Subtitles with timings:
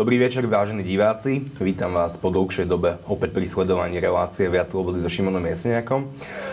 [0.00, 1.44] Dobrý večer, vážení diváci.
[1.60, 6.08] Vítam vás po dlhšej dobe opäť pri sledovaní relácie Viac slobody so Šimonom Jeseniakom.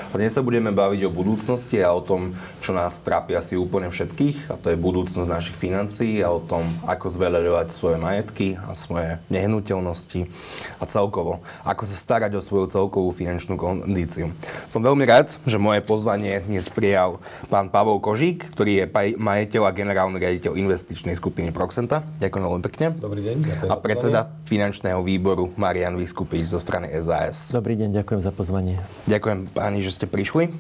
[0.08, 2.32] Dnes sa budeme baviť o budúcnosti a o tom,
[2.64, 6.80] čo nás trápi asi úplne všetkých, a to je budúcnosť našich financií a o tom,
[6.88, 10.32] ako zveľaďovať svoje majetky a svoje nehnuteľnosti
[10.80, 14.32] a celkovo, ako sa starať o svoju celkovú finančnú kondíciu.
[14.72, 17.20] Som veľmi rád, že moje pozvanie dnes prijal
[17.52, 18.86] pán Pavol Kožík, ktorý je
[19.20, 22.08] majiteľ a generálny riaditeľ investičnej skupiny Proxenta.
[22.24, 22.86] Ďakujem veľmi pekne.
[22.96, 23.68] Dobrý deň.
[23.68, 27.52] A predseda finančného výboru Marian Vyskupič zo strany SAS.
[27.52, 28.80] Dobrý deň, ďakujem za pozvanie.
[29.06, 30.54] Ďakujem páni, že ste prišli.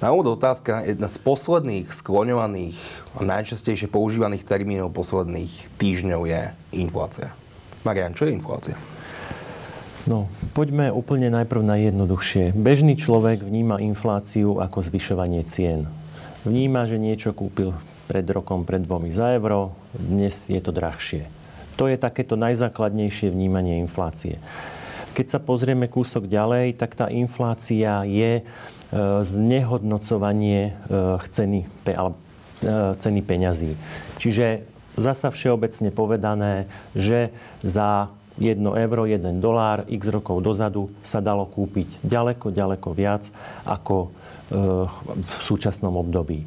[0.00, 2.80] Na úvod otázka, jedna z posledných skloňovaných
[3.20, 6.40] a najčastejšie používaných termínov posledných týždňov je
[6.72, 7.36] inflácia.
[7.84, 8.76] Marian, čo je inflácia?
[10.08, 11.76] No, poďme úplne najprv na.
[12.56, 15.84] Bežný človek vníma infláciu ako zvyšovanie cien.
[16.48, 17.76] Vníma, že niečo kúpil
[18.08, 21.28] pred rokom, pred dvomi za euro, dnes je to drahšie.
[21.76, 24.40] To je takéto najzákladnejšie vnímanie inflácie.
[25.10, 28.42] Keď sa pozrieme kúsok ďalej, tak tá inflácia je e,
[29.26, 30.72] znehodnocovanie e,
[31.30, 32.14] ceny, e,
[32.94, 33.74] ceny peňazí.
[34.22, 34.62] Čiže
[34.94, 37.34] zasa všeobecne povedané, že
[37.66, 43.28] za 1 euro, 1 dolár x rokov dozadu sa dalo kúpiť ďaleko, ďaleko viac
[43.68, 44.14] ako
[44.50, 46.42] v súčasnom období.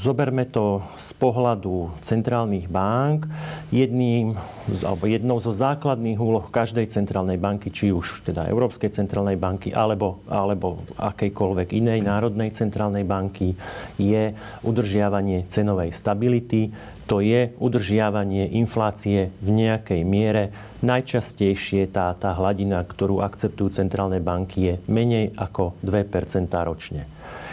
[0.00, 3.28] Zoberme to z pohľadu centrálnych bank.
[3.68, 4.32] Jedným,
[4.80, 10.24] alebo jednou zo základných úloh každej centrálnej banky, či už teda Európskej centrálnej banky, alebo,
[10.24, 13.52] alebo akejkoľvek inej národnej centrálnej banky,
[14.00, 14.32] je
[14.64, 16.72] udržiavanie cenovej stability,
[17.06, 20.50] to je udržiavanie inflácie v nejakej miere.
[20.82, 27.06] Najčastejšie tá, tá hladina, ktorú akceptujú centrálne banky, je menej ako 2 ročne.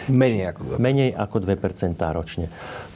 [0.04, 0.82] Menej ako 2%.
[0.82, 2.46] Menej ako 2% ročne.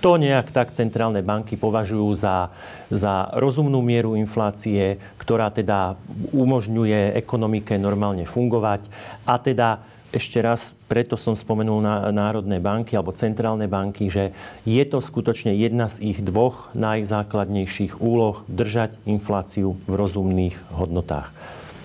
[0.05, 2.53] To nejak tak centrálne banky považujú za,
[2.93, 5.97] za rozumnú mieru inflácie, ktorá teda
[6.37, 8.93] umožňuje ekonomike normálne fungovať
[9.25, 14.33] a teda ešte raz, preto som spomenul na národné banky alebo centrálne banky, že
[14.65, 21.29] je to skutočne jedna z ich dvoch najzákladnejších úloh držať infláciu v rozumných hodnotách.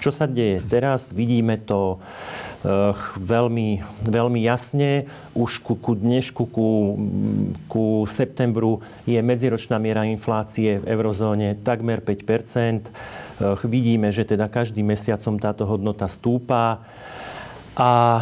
[0.03, 1.15] Čo sa deje teraz?
[1.15, 5.07] Vidíme to uh, veľmi, veľmi jasne.
[5.31, 6.67] Už ku, ku dnešku, ku,
[7.71, 14.91] ku septembru je medziročná miera inflácie v eurozóne takmer 5 uh, Vidíme, že teda každým
[14.91, 16.83] mesiacom táto hodnota stúpa.
[17.73, 18.21] A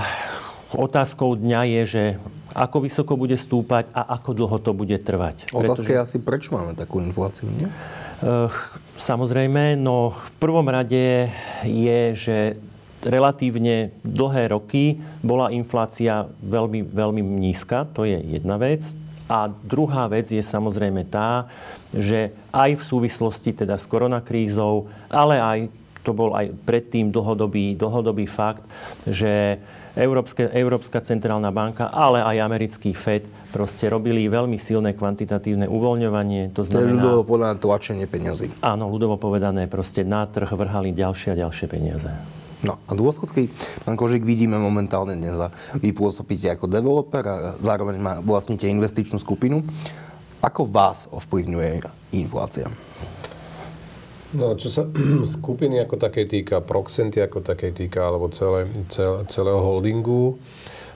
[0.71, 2.03] otázkou dňa je, že
[2.51, 5.51] ako vysoko bude stúpať a ako dlho to bude trvať.
[5.55, 5.91] Otázka Pretože...
[5.91, 7.67] je asi, prečo máme takú infláciu, nie?
[8.99, 11.31] Samozrejme, no v prvom rade
[11.63, 12.37] je, že
[13.01, 18.85] relatívne dlhé roky bola inflácia veľmi, veľmi nízka, to je jedna vec.
[19.31, 21.47] A druhá vec je samozrejme tá,
[21.95, 25.59] že aj v súvislosti teda s koronakrízou, ale aj
[26.01, 28.65] to bol aj predtým dlhodobý, dlhodobý fakt,
[29.05, 36.55] že Európske, Európska centrálna banka, ale aj americký FED proste robili veľmi silné kvantitatívne uvoľňovanie.
[36.55, 36.87] To znamená...
[36.87, 38.47] To je ľudovo povedané tlačenie peniazy.
[38.63, 42.07] Áno, ľudovo povedané, proste na trh vrhali ďalšie a ďalšie peniaze.
[42.61, 43.49] No a dôsledky,
[43.83, 45.33] pán Kožik, vidíme momentálne dnes.
[45.81, 49.65] Vy pôsobíte ako developer a zároveň má, vlastníte investičnú skupinu.
[50.45, 51.83] Ako vás ovplyvňuje
[52.13, 52.69] inflácia?
[54.31, 54.87] No, čo sa
[55.37, 60.39] skupiny ako také týka, Proxenty ako také týka, alebo celé, celé, celého holdingu,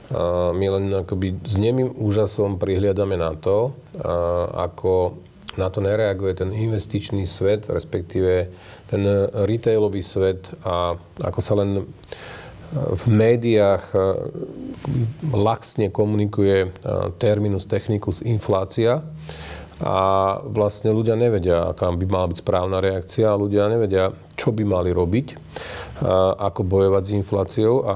[0.05, 5.17] a my len akoby s nemým úžasom prihliadame na to, a ako
[5.57, 8.51] na to nereaguje ten investičný svet, respektíve
[8.85, 9.01] ten
[9.33, 11.89] retailový svet a ako sa len
[12.75, 13.87] v médiách
[15.31, 16.75] laxne komunikuje
[17.17, 18.99] terminus technicus inflácia
[19.83, 19.95] a
[20.47, 25.35] vlastne ľudia nevedia, aká by mala byť správna reakcia, ľudia nevedia, čo by mali robiť,
[26.39, 27.95] ako bojovať s infláciou a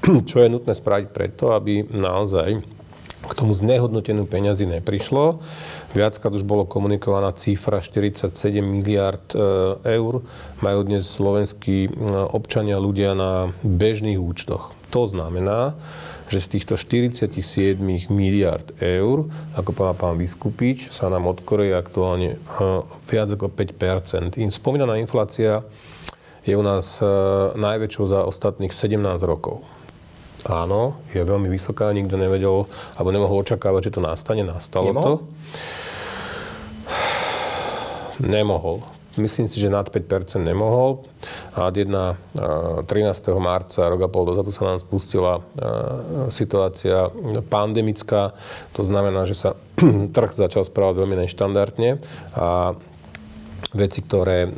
[0.28, 2.80] čo je nutné spraviť preto, aby naozaj
[3.20, 5.44] k tomu znehodnotenú peňazí neprišlo.
[5.92, 8.32] Viackrát už bolo komunikovaná cifra 47
[8.64, 9.38] miliard e,
[10.00, 10.24] eur.
[10.64, 11.92] Majú dnes slovenskí
[12.32, 14.72] občania ľudia na bežných účtoch.
[14.90, 15.76] To znamená,
[16.30, 19.26] že z týchto 47 miliard eur,
[19.58, 22.80] ako povedal pán Vyskupič, sa nám odkoreje aktuálne eh,
[23.10, 25.66] viac ako 5 Spomínaná inflácia
[26.46, 27.06] je u nás eh,
[27.58, 29.66] najväčšou za ostatných 17 rokov.
[30.48, 32.64] Áno, je veľmi vysoká, nikto nevedel,
[32.96, 34.40] alebo nemohol očakávať, že to nastane.
[34.40, 35.04] Nastalo Nemohol?
[35.04, 35.28] to.
[38.24, 38.99] Nemohol.
[39.18, 41.02] Myslím si, že nad 5% nemohol.
[41.58, 41.90] A 1.
[42.86, 42.86] 13.
[43.42, 45.42] marca, rok a pol dozadu sa nám spustila
[46.30, 47.10] situácia
[47.50, 48.30] pandemická.
[48.78, 49.50] To znamená, že sa
[50.14, 51.98] trh začal správať veľmi neštandardne
[52.38, 52.78] a
[53.70, 54.50] veci, ktoré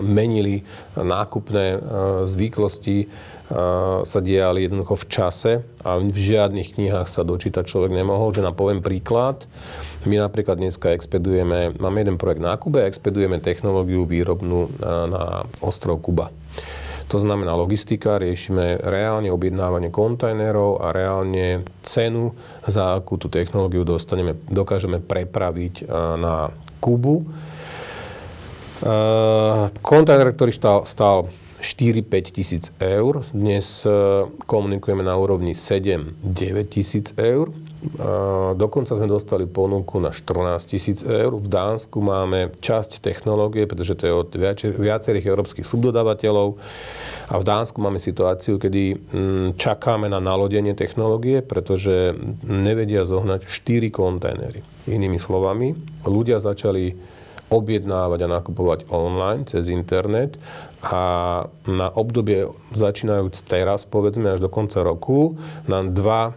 [0.00, 0.64] menili
[0.96, 1.80] nákupné
[2.24, 3.08] zvyklosti,
[4.04, 5.52] sa diali jednoducho v čase
[5.84, 8.32] a v žiadnych knihách sa dočítať človek nemohol.
[8.32, 9.44] Že nám poviem príklad,
[10.04, 16.28] my napríklad dneska expedujeme, máme jeden projekt na Kube expedujeme technológiu výrobnú na ostrov Kuba.
[17.12, 22.32] To znamená logistika, riešime reálne objednávanie kontajnerov a reálne cenu,
[22.64, 25.84] za akú tú technológiu dostaneme, dokážeme prepraviť
[26.16, 26.48] na
[26.80, 27.28] Kubu.
[29.84, 31.28] Kontajner, ktorý stál, stál
[31.64, 33.24] 4-5 tisíc eur.
[33.32, 36.12] Dnes e, komunikujeme na úrovni 7-9
[36.68, 37.48] tisíc eur.
[38.56, 41.36] Dokonca sme dostali ponuku na 14 tisíc eur.
[41.36, 44.30] V Dánsku máme časť technológie, pretože to je od
[44.80, 46.56] viacerých európskych subdodávateľov.
[47.28, 53.92] A v Dánsku máme situáciu, kedy mm, čakáme na nalodenie technológie, pretože nevedia zohnať 4
[53.92, 54.64] kontajnery.
[54.88, 55.76] Inými slovami,
[56.08, 56.96] ľudia začali
[57.52, 60.40] objednávať a nakupovať online cez internet
[60.84, 61.02] a
[61.64, 66.36] na obdobie začínajúc teraz, povedzme až do konca roku, nám dva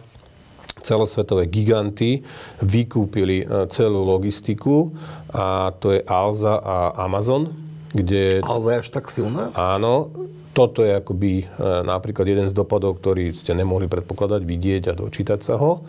[0.82, 2.22] celosvetové giganty
[2.62, 4.92] vykúpili e, celú logistiku
[5.30, 7.52] a to je Alza a Amazon,
[7.92, 8.40] kde...
[8.44, 9.50] Alza je až tak silná?
[9.54, 10.12] Áno,
[10.56, 11.44] toto je akoby e,
[11.86, 15.86] napríklad jeden z dopadov, ktorý ste nemohli predpokladať, vidieť a dočítať sa ho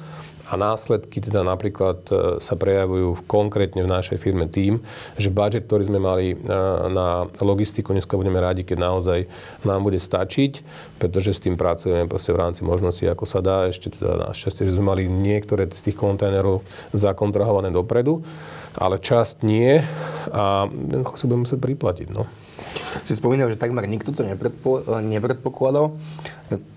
[0.50, 4.82] a následky teda napríklad e, sa prejavujú konkrétne v našej firme tým,
[5.14, 6.36] že budget, ktorý sme mali e,
[6.90, 9.20] na logistiku, dneska budeme rádi, keď naozaj
[9.62, 10.66] nám bude stačiť,
[10.98, 13.70] pretože s tým pracujeme v rámci možností, ako sa dá.
[13.70, 16.66] Ešte teda našťastie, že sme mali niektoré z tých kontajnerov
[16.98, 18.26] zakontrahované dopredu,
[18.74, 19.78] ale časť nie
[20.34, 20.66] a
[21.14, 22.08] si budeme musieť priplatiť.
[22.10, 22.26] No.
[23.06, 25.96] Si spomínal, že takmer nikto to nepredpo, nepredpokladal.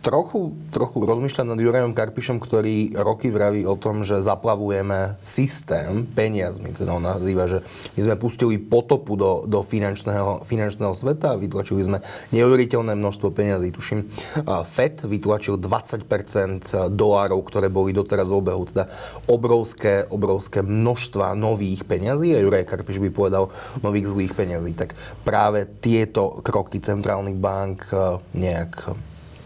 [0.04, 6.76] Trochu, trochu rozmýšľam nad Jurajom Karpišom, ktorý roky vraví o tom, že zaplavujeme systém peniazmi.
[6.76, 7.64] Teda on nazýva, že
[7.96, 12.04] my sme pustili potopu do, do finančného, finančného sveta a vytlačili sme
[12.36, 13.72] neuveriteľné množstvo peniazí.
[13.72, 14.12] Tuším,
[14.44, 18.68] FED vytlačil 20% dolárov, ktoré boli doteraz v obehu.
[18.68, 18.92] Teda
[19.24, 23.48] obrovské, obrovské množstva nových peňazí a Juraj Karpiš by povedal
[23.80, 24.76] nových zlých peňazí.
[24.76, 24.92] Tak
[25.24, 27.88] práve tieto kroky centrálnych bank
[28.36, 28.92] nejak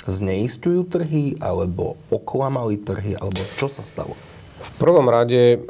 [0.06, 4.14] zneistujú trhy, alebo oklamali trhy, alebo čo sa stalo?
[4.56, 5.62] V prvom rade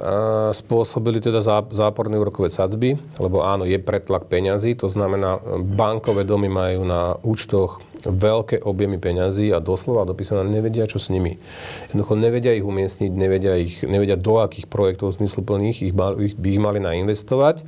[0.56, 5.42] spôsobili teda záporné úrokové sadzby, lebo áno, je pretlak peňazí, to znamená,
[5.76, 11.42] bankové domy majú na účtoch veľké objemy peňazí a doslova dopísané nevedia, čo s nimi.
[11.90, 16.62] Jednoducho nevedia ich umiestniť, nevedia, ich, nevedia do akých projektov zmysluplných ich, ich by ich
[16.62, 17.66] mali nainvestovať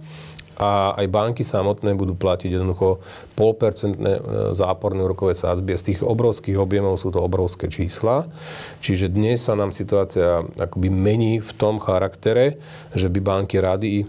[0.59, 2.99] a aj banky samotné budú platiť jednoducho
[3.39, 4.21] polpercentné e,
[4.59, 5.79] záporné úrokové sázby.
[5.79, 8.27] Z tých obrovských objemov sú to obrovské čísla.
[8.83, 12.59] Čiže dnes sa nám situácia akoby mení v tom charaktere,
[12.91, 14.05] že by banky rady e,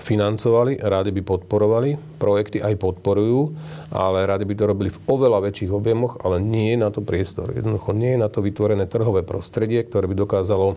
[0.00, 3.52] financovali, rady by podporovali, projekty aj podporujú,
[3.92, 7.52] ale rady by to robili v oveľa väčších objemoch, ale nie je na to priestor.
[7.52, 10.76] Jednoducho nie je na to vytvorené trhové prostredie, ktoré by dokázalo e,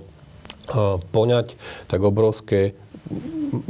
[0.99, 1.55] poňať
[1.87, 2.75] tak obrovské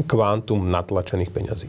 [0.10, 1.68] kvantum natlačených peňazí.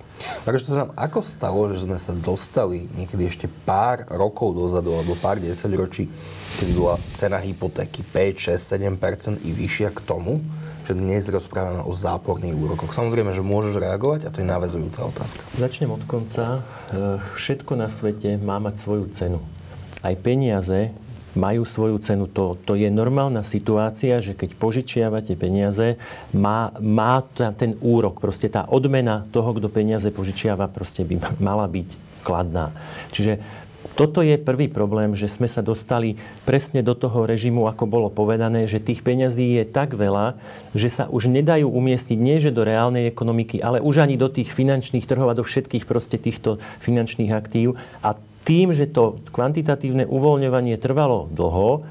[0.48, 4.96] Takže to sa nám ako stalo, že sme sa dostali niekedy ešte pár rokov dozadu,
[4.96, 6.08] alebo pár desaťročí,
[6.60, 10.40] kedy bola cena hypotéky 5, 6, 7 i vyššia k tomu,
[10.88, 12.96] že dnes rozprávame o záporných úrokoch.
[12.96, 15.44] Samozrejme, že môžeš reagovať a to je návezujúca otázka.
[15.60, 16.64] Začnem od konca.
[16.88, 19.44] Eh, všetko na svete má mať svoju cenu.
[20.00, 20.96] Aj peniaze
[21.38, 22.26] majú svoju cenu.
[22.34, 25.94] To, to je normálna situácia, že keď požičiavate peniaze,
[26.34, 27.22] má, má
[27.54, 31.88] ten úrok, proste tá odmena toho, kto peniaze požičiava, proste by mala byť
[32.26, 32.74] kladná.
[33.14, 33.38] Čiže
[33.98, 36.14] toto je prvý problém, že sme sa dostali
[36.46, 40.38] presne do toho režimu, ako bolo povedané, že tých peňazí je tak veľa,
[40.70, 44.54] že sa už nedajú umiestniť nie že do reálnej ekonomiky, ale už ani do tých
[44.54, 47.74] finančných trhov a do všetkých proste týchto finančných aktív.
[47.98, 48.14] A
[48.48, 51.84] tým, že to kvantitatívne uvoľňovanie trvalo dlho,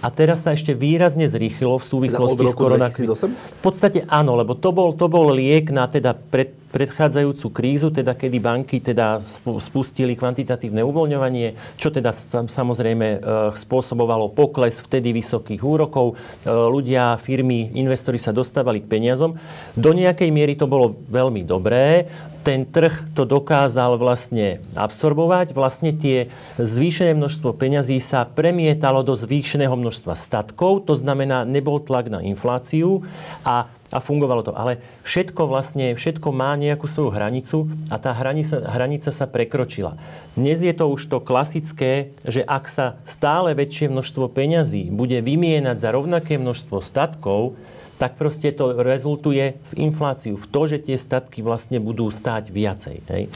[0.00, 3.20] a teraz sa ešte výrazne zrýchlo v súvislosti s koronakrízou.
[3.20, 8.14] V podstate áno, lebo to bol, to bol liek na teda pred, predchádzajúcu krízu, teda
[8.14, 9.18] kedy banky teda
[9.58, 12.14] spustili kvantitatívne uvoľňovanie, čo teda
[12.46, 13.18] samozrejme e,
[13.58, 16.14] spôsobovalo pokles vtedy vysokých úrokov.
[16.14, 19.34] E, ľudia, firmy, investori sa dostávali k peniazom.
[19.74, 22.06] Do nejakej miery to bolo veľmi dobré.
[22.40, 25.52] Ten trh to dokázal vlastne absorbovať.
[25.52, 32.08] Vlastne tie zvýšené množstvo peňazí sa premietalo do zvýšeného množstva statkov, to znamená, nebol tlak
[32.08, 33.04] na infláciu
[33.44, 34.52] a a fungovalo to.
[34.54, 39.98] Ale všetko vlastne, všetko má nejakú svoju hranicu a tá hranica, hranica sa prekročila.
[40.38, 45.76] Dnes je to už to klasické, že ak sa stále väčšie množstvo peňazí bude vymienať
[45.76, 47.58] za rovnaké množstvo statkov,
[48.00, 52.96] tak proste to rezultuje v infláciu, v to, že tie statky vlastne budú stáť viacej.
[53.12, 53.28] Hej.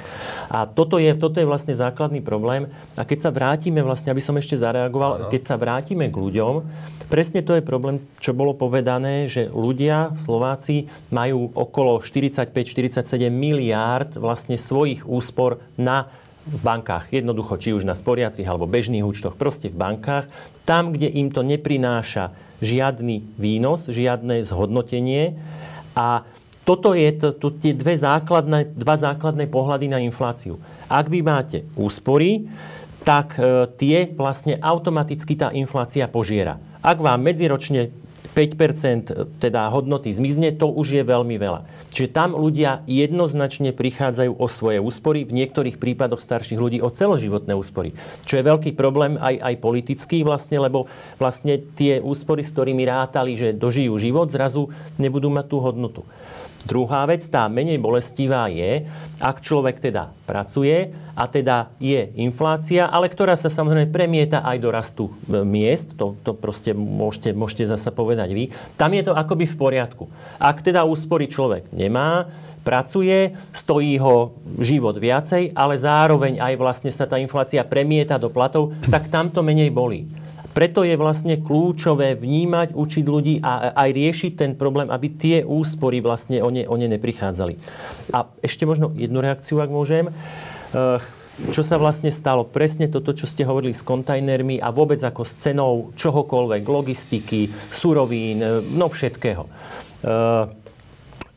[0.49, 2.73] A toto je, toto je vlastne základný problém.
[2.97, 5.29] A keď sa vrátime, vlastne, aby som ešte zareagoval, ano.
[5.29, 6.65] keď sa vrátime k ľuďom,
[7.13, 14.57] presne to je problém, čo bolo povedané, že ľudia, Slováci, majú okolo 45-47 miliárd vlastne
[14.57, 16.09] svojich úspor na
[16.45, 20.29] v bankách, jednoducho, či už na sporiacich alebo bežných účtoch, proste v bankách,
[20.69, 25.37] tam, kde im to neprináša žiadny výnos, žiadne zhodnotenie
[25.93, 26.25] a
[26.65, 30.57] toto je to, to, tie dve základné, dva základné pohľady na infláciu.
[30.89, 32.49] Ak vy máte úspory,
[33.05, 36.57] tak e, tie vlastne automaticky tá inflácia požiera.
[36.81, 37.93] Ak vám medziročne
[38.35, 41.63] 5% teda hodnoty zmizne, to už je veľmi veľa.
[41.95, 47.55] Čiže tam ľudia jednoznačne prichádzajú o svoje úspory, v niektorých prípadoch starších ľudí o celoživotné
[47.55, 47.95] úspory.
[48.27, 53.39] Čo je veľký problém aj, aj politický vlastne, lebo vlastne tie úspory, s ktorými rátali,
[53.39, 56.03] že dožijú život, zrazu nebudú mať tú hodnotu.
[56.65, 58.89] Druhá vec, tá menej bolestivá je,
[59.21, 64.69] ak človek teda pracuje a teda je inflácia, ale ktorá sa samozrejme premieta aj do
[64.73, 68.45] rastu e, miest, to, to proste môžete, môžete zase povedať vy,
[68.81, 70.05] tam je to akoby v poriadku.
[70.41, 72.33] Ak teda úspory človek nemá,
[72.65, 78.73] pracuje, stojí ho život viacej, ale zároveň aj vlastne sa tá inflácia premieta do platov,
[78.89, 80.09] tak tam to menej bolí.
[80.55, 85.99] Preto je vlastne kľúčové vnímať, učiť ľudí a aj riešiť ten problém, aby tie úspory
[85.99, 87.59] vlastne o ne, o ne neprichádzali.
[88.15, 90.15] A ešte možno jednu reakciu, ak môžem.
[90.75, 91.03] Eh,
[91.51, 92.47] čo sa vlastne stalo?
[92.47, 98.39] Presne toto, čo ste hovorili s kontajnermi a vôbec ako s cenou čohokoľvek, logistiky, surovín,
[98.39, 99.51] eh, no všetkého.
[100.05, 100.45] Uh,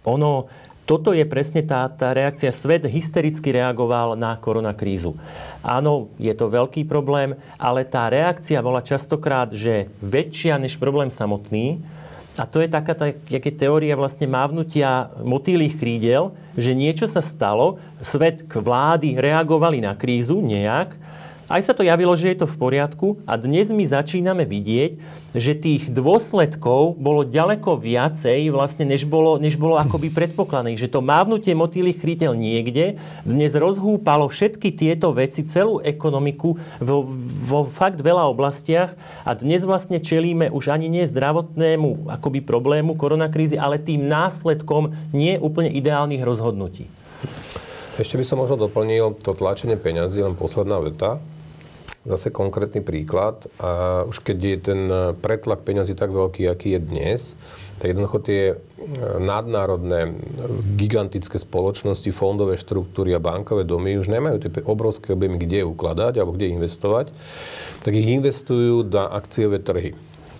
[0.03, 0.51] ono,
[0.87, 2.47] toto je presne tá, tá reakcia.
[2.55, 5.19] Svet hystericky reagoval na koronakrízu.
[5.59, 11.83] Áno, je to veľký problém, ale tá reakcia bola častokrát, že väčšia než problém samotný.
[12.39, 18.47] A to je taká, taká teória vlastne mávnutia motýlých krídel, že niečo sa stalo, svet
[18.47, 20.95] k vlády reagovali na krízu nejak,
[21.47, 24.99] aj sa to javilo, že je to v poriadku a dnes my začíname vidieť,
[25.31, 30.75] že tých dôsledkov bolo ďaleko viacej, vlastne, než bolo, než bolo akoby predpokladané.
[30.75, 37.07] Že to mávnutie motýlých krytel niekde dnes rozhúpalo všetky tieto veci, celú ekonomiku vo,
[37.47, 43.55] vo fakt veľa oblastiach a dnes vlastne čelíme už ani nie zdravotnému akoby problému koronakrízy,
[43.55, 46.91] ale tým následkom nie úplne ideálnych rozhodnutí.
[47.97, 51.17] Ešte by som možno doplnil to tlačenie peňazí, len posledná veta
[52.07, 53.45] zase konkrétny príklad.
[53.59, 54.81] A už keď je ten
[55.19, 57.21] pretlak peňazí tak veľký, aký je dnes,
[57.77, 58.55] tak jednoducho tie e,
[59.21, 60.17] nadnárodné
[60.73, 66.33] gigantické spoločnosti, fondové štruktúry a bankové domy už nemajú tie obrovské objemy, kde ukladať alebo
[66.33, 67.13] kde investovať,
[67.85, 69.93] tak ich investujú na akciové trhy.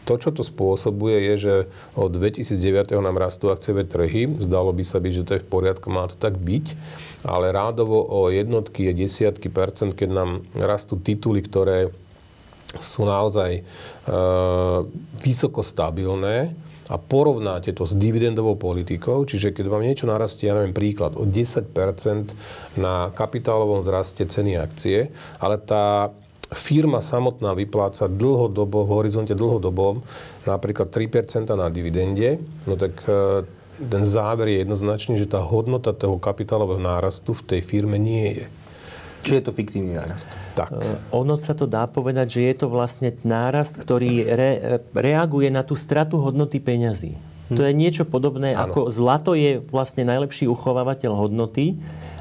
[0.10, 1.56] To, čo to spôsobuje, je, že
[1.92, 2.96] od 2009.
[3.04, 4.40] nám rastú akciové trhy.
[4.40, 6.66] Zdalo by sa byť, že to je v poriadku, má to tak byť
[7.26, 11.90] ale rádovo o jednotky a desiatky percent, keď nám rastú tituly, ktoré
[12.78, 13.62] sú naozaj e,
[15.24, 16.52] vysoko stabilné
[16.88, 21.28] a porovnáte to s dividendovou politikou, čiže keď vám niečo narastie, ja neviem príklad, o
[21.28, 21.68] 10%
[22.80, 26.12] na kapitálovom zraste ceny akcie, ale tá
[26.56, 30.00] firma samotná vypláca dlhodobo, v horizonte dlhodobom
[30.48, 33.44] napríklad 3% na dividende, no tak e,
[33.78, 38.46] ten záver je jednoznačný, že tá hodnota toho kapitálového nárastu v tej firme nie je.
[39.22, 40.30] Čiže je to fiktívny nárast.
[40.54, 40.70] Tak.
[40.74, 44.52] Uh, ono sa to dá povedať, že je to vlastne nárast, ktorý re,
[44.94, 47.18] reaguje na tú stratu hodnoty peňazí.
[47.52, 47.56] Hm.
[47.58, 48.72] To je niečo podobné, ano.
[48.72, 51.78] ako zlato je vlastne najlepší uchovávateľ hodnoty.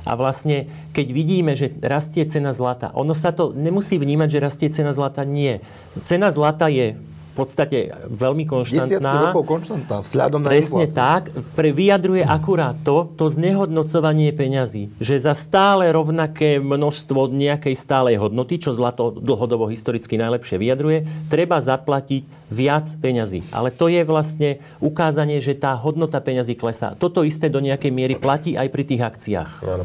[0.06, 4.68] A vlastne, keď vidíme, že rastie cena zlata, ono sa to nemusí vnímať, že rastie
[4.70, 5.26] cena zlata.
[5.26, 5.58] Nie.
[5.98, 6.94] Cena zlata je
[7.36, 8.88] podstate veľmi konštantná.
[8.88, 10.96] Desiatky rokov konštantná, vzhľadom na Presne infláciu.
[10.96, 11.22] tak.
[11.52, 14.88] Pre, vyjadruje akurát to, to znehodnocovanie peňazí.
[14.96, 21.60] Že za stále rovnaké množstvo nejakej stálej hodnoty, čo zlato dlhodobo historicky najlepšie vyjadruje, treba
[21.60, 23.44] zaplatiť viac peňazí.
[23.52, 26.96] Ale to je vlastne ukázanie, že tá hodnota peňazí klesá.
[26.96, 29.50] Toto isté do nejakej miery platí aj pri tých akciách.
[29.66, 29.84] Áno.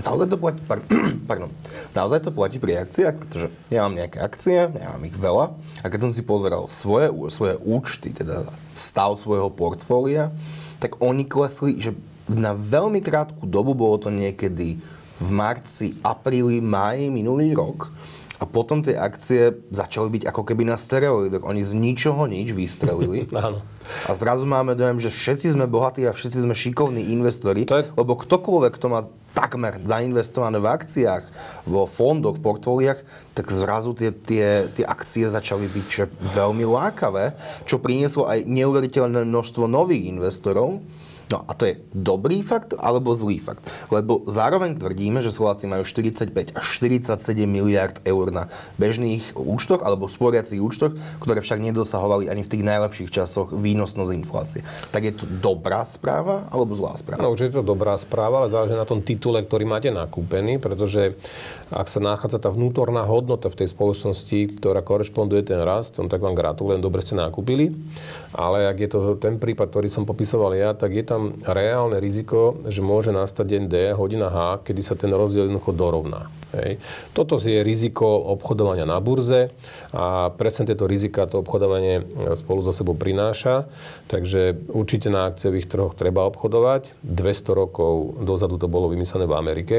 [0.00, 0.60] Naozaj to platí,
[1.30, 1.50] pardon,
[1.92, 5.86] naozaj to platí pri akciách, pretože ja mám nejaké akcie, ja mám ich veľa a
[5.86, 10.32] keď som si pozeral svoje, svoje účty, teda stav svojho portfólia,
[10.80, 11.92] tak oni klesli, že
[12.30, 14.78] na veľmi krátku dobu, bolo to niekedy
[15.20, 17.92] v marci, apríli, máji minulý rok,
[18.40, 21.44] a potom tie akcie začali byť ako keby na steroidoch.
[21.44, 23.28] Oni z ničoho nič vystrelili.
[23.36, 23.60] Áno.
[24.08, 27.84] A zrazu máme dojem, že všetci sme bohatí a všetci sme šikovní investori, je...
[27.92, 31.24] lebo ktokoľvek, kto má takmer zainvestované v akciách,
[31.66, 33.00] vo fondoch, v portfóliách,
[33.34, 37.34] tak zrazu tie, tie, tie akcie začali byť že veľmi lákavé,
[37.66, 40.82] čo prinieslo aj neuveriteľné množstvo nových investorov,
[41.30, 43.62] No a to je dobrý fakt alebo zlý fakt?
[43.94, 48.50] Lebo zároveň tvrdíme, že Slováci majú 45 až 47 miliard eur na
[48.82, 54.66] bežných účtoch alebo sporiacich účtoch, ktoré však nedosahovali ani v tých najlepších časoch výnosnosť inflácie.
[54.90, 57.22] Tak je to dobrá správa alebo zlá správa?
[57.22, 61.14] No už je to dobrá správa, ale záleží na tom titule, ktorý máte nakúpený, pretože
[61.70, 66.34] ak sa nachádza tá vnútorná hodnota v tej spoločnosti, ktorá korešponduje ten rast, tak vám
[66.34, 67.70] gratulujem, dobre ste nakúpili.
[68.34, 72.58] Ale ak je to ten prípad, ktorý som popisoval ja, tak je tam reálne riziko,
[72.66, 76.26] že môže nastať deň D, hodina H, kedy sa ten rozdiel jednoducho dorovná.
[76.50, 76.82] Hej.
[77.14, 79.54] Toto je riziko obchodovania na burze
[79.94, 82.02] a presne tieto rizika to obchodovanie
[82.34, 83.70] spolu so sebou prináša.
[84.10, 86.98] Takže určite na akciových trhoch treba obchodovať.
[87.06, 89.76] 200 rokov dozadu to bolo vymyslené v Amerike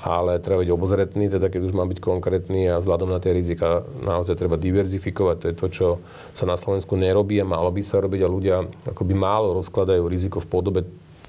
[0.00, 3.84] ale treba byť obozretný, teda keď už má byť konkrétny a vzhľadom na tie rizika
[4.00, 5.36] naozaj treba diverzifikovať.
[5.36, 5.86] To je to, čo
[6.32, 8.56] sa na Slovensku nerobí a malo by sa robiť a ľudia
[8.88, 10.80] akoby málo rozkladajú riziko v podobe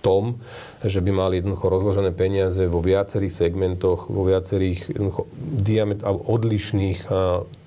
[0.01, 0.41] tom,
[0.81, 4.97] že by mali jednoducho rozložené peniaze vo viacerých segmentoch, vo viacerých
[5.37, 7.05] diamet- odlišných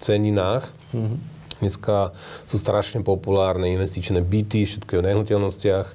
[0.03, 0.65] ceninách.
[0.97, 1.19] Mm-hmm.
[1.63, 2.11] Dneska
[2.49, 5.89] sú strašne populárne investičné byty, všetko je v nehnuteľnostiach,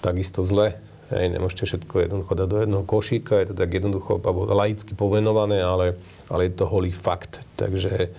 [0.00, 0.80] takisto zle
[1.14, 4.18] Hej, nemôžete všetko jednoducho dať do jednoho košíka, je to tak jednoducho
[4.50, 5.94] laicky povenované, ale,
[6.26, 7.46] ale je to holý fakt.
[7.54, 8.10] Takže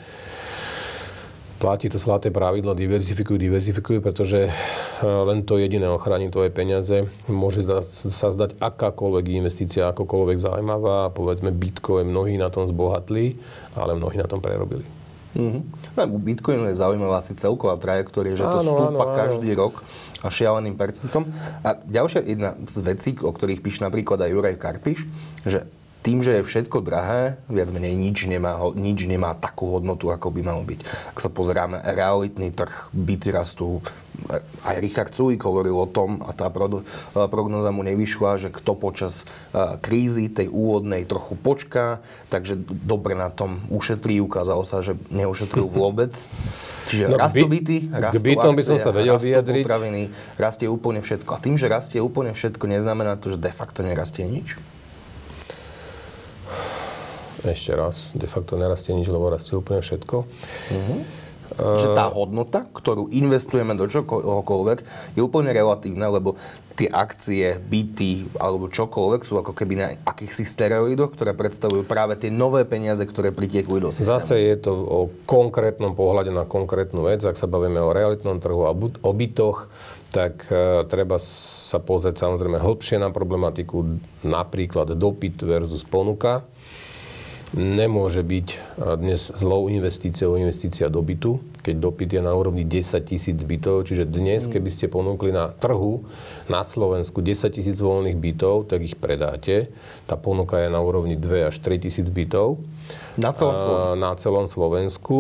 [1.60, 7.04] platí to zlaté pravidlo, diverzifikuj, diverzifikuj, pretože eh, len to jediné ochráni tvoje peniaze.
[7.28, 7.68] Môže
[8.12, 11.12] sa zdať akákoľvek investícia, akokoľvek zaujímavá.
[11.12, 13.36] Povedzme, Bitcoin, mnohí na tom zbohatli,
[13.76, 14.88] ale mnohí na tom prerobili.
[15.36, 15.85] Mm-hmm.
[16.04, 19.16] U Bitcoinu je zaujímavá asi celková trajektória, že to áno, stúpa áno, áno.
[19.16, 19.80] každý rok
[20.20, 21.24] a šialeným percentom.
[21.64, 25.08] A ďalšia jedna z vecí, o ktorých píše napríklad aj Juraj Karpiš,
[25.48, 25.64] že
[26.06, 30.42] tým, že je všetko drahé, viac menej nič nemá, nič nemá takú hodnotu, ako by
[30.46, 30.86] malo byť.
[31.10, 33.82] Ak sa pozeráme, realitný trh, byty rastú,
[34.62, 36.54] aj Richard Sulik hovoril o tom, a tá
[37.26, 39.26] prognoza mu nevyšla, že kto počas
[39.82, 46.14] krízy tej úvodnej trochu počká, takže dobre na tom ušetrí, ukázalo sa, že neušetril vôbec.
[46.86, 49.64] Čiže no, rastú byty, rastú akcie, by som sa vedel rastú vyjadriť.
[49.66, 50.02] potraviny,
[50.38, 51.34] rastie úplne všetko.
[51.34, 54.62] A tým, že rastie úplne všetko, neznamená to, že de facto nerastie nič?
[57.46, 60.26] Ešte raz, de facto nerastie nič, lebo rastie úplne všetko.
[61.56, 64.80] Uh, že tá hodnota, ktorú investujeme do čokoľvek,
[65.14, 66.34] je úplne relatívna, lebo
[66.74, 72.34] tie akcie, byty alebo čokoľvek sú ako keby na akýchsi steroidoch, ktoré predstavujú práve tie
[72.34, 74.18] nové peniaze, ktoré pritiekli do systému.
[74.18, 77.22] Zase je to o konkrétnom pohľade na konkrétnu vec.
[77.24, 79.70] Ak sa bavíme o realitnom trhu a o bytoch,
[80.10, 86.44] tak uh, treba sa pozrieť samozrejme hĺbšie na problematiku, napríklad dopyt versus ponuka
[87.54, 88.48] nemôže byť
[88.98, 93.86] dnes zlou investíciou investícia do bytu, keď dopyt je na úrovni 10 tisíc bytov.
[93.86, 94.52] Čiže dnes, mm.
[94.58, 96.06] keby ste ponúkli na trhu
[96.50, 99.70] na Slovensku 10 tisíc voľných bytov, tak ich predáte.
[100.10, 102.62] Tá ponuka je na úrovni 2 až 3 tisíc bytov.
[103.18, 103.98] Na celom Slovensku?
[103.98, 105.18] Na celom Slovensku.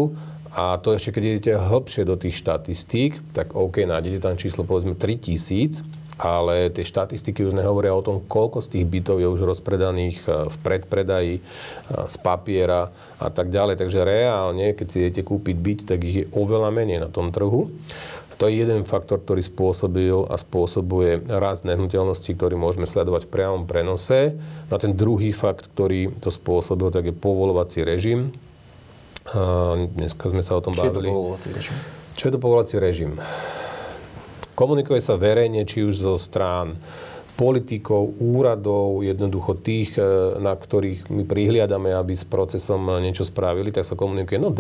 [0.55, 4.95] A to ešte, keď idete hĺbšie do tých štatistík, tak OK, nájdete tam číslo povedzme
[4.95, 5.83] 3 tisíc,
[6.15, 10.47] ale tie štatistiky už nehovoria o tom, koľko z tých bytov je už rozpredaných e,
[10.47, 11.41] v predpredaji, e,
[12.07, 12.87] z papiera
[13.19, 13.75] a tak ďalej.
[13.83, 17.67] Takže reálne, keď si idete kúpiť byt, tak ich je oveľa menej na tom trhu.
[18.35, 23.63] To je jeden faktor, ktorý spôsobil a spôsobuje rast nehnuteľnosti, ktorý môžeme sledovať v priamom
[23.63, 24.35] prenose.
[24.67, 28.35] A ten druhý fakt, ktorý to spôsobil, tak je povolovací režim.
[29.31, 31.07] A dneska sme sa o tom bavili.
[31.07, 31.75] Čo je to povolovací režim?
[32.15, 33.11] Čo je to povolovací režim?
[34.55, 36.79] Komunikuje sa verejne, či už zo strán
[37.35, 40.03] politikov, úradov, jednoducho tých, e,
[40.39, 44.39] na ktorých my prihliadame, aby s procesom niečo spravili, tak sa komunikuje.
[44.39, 44.55] No,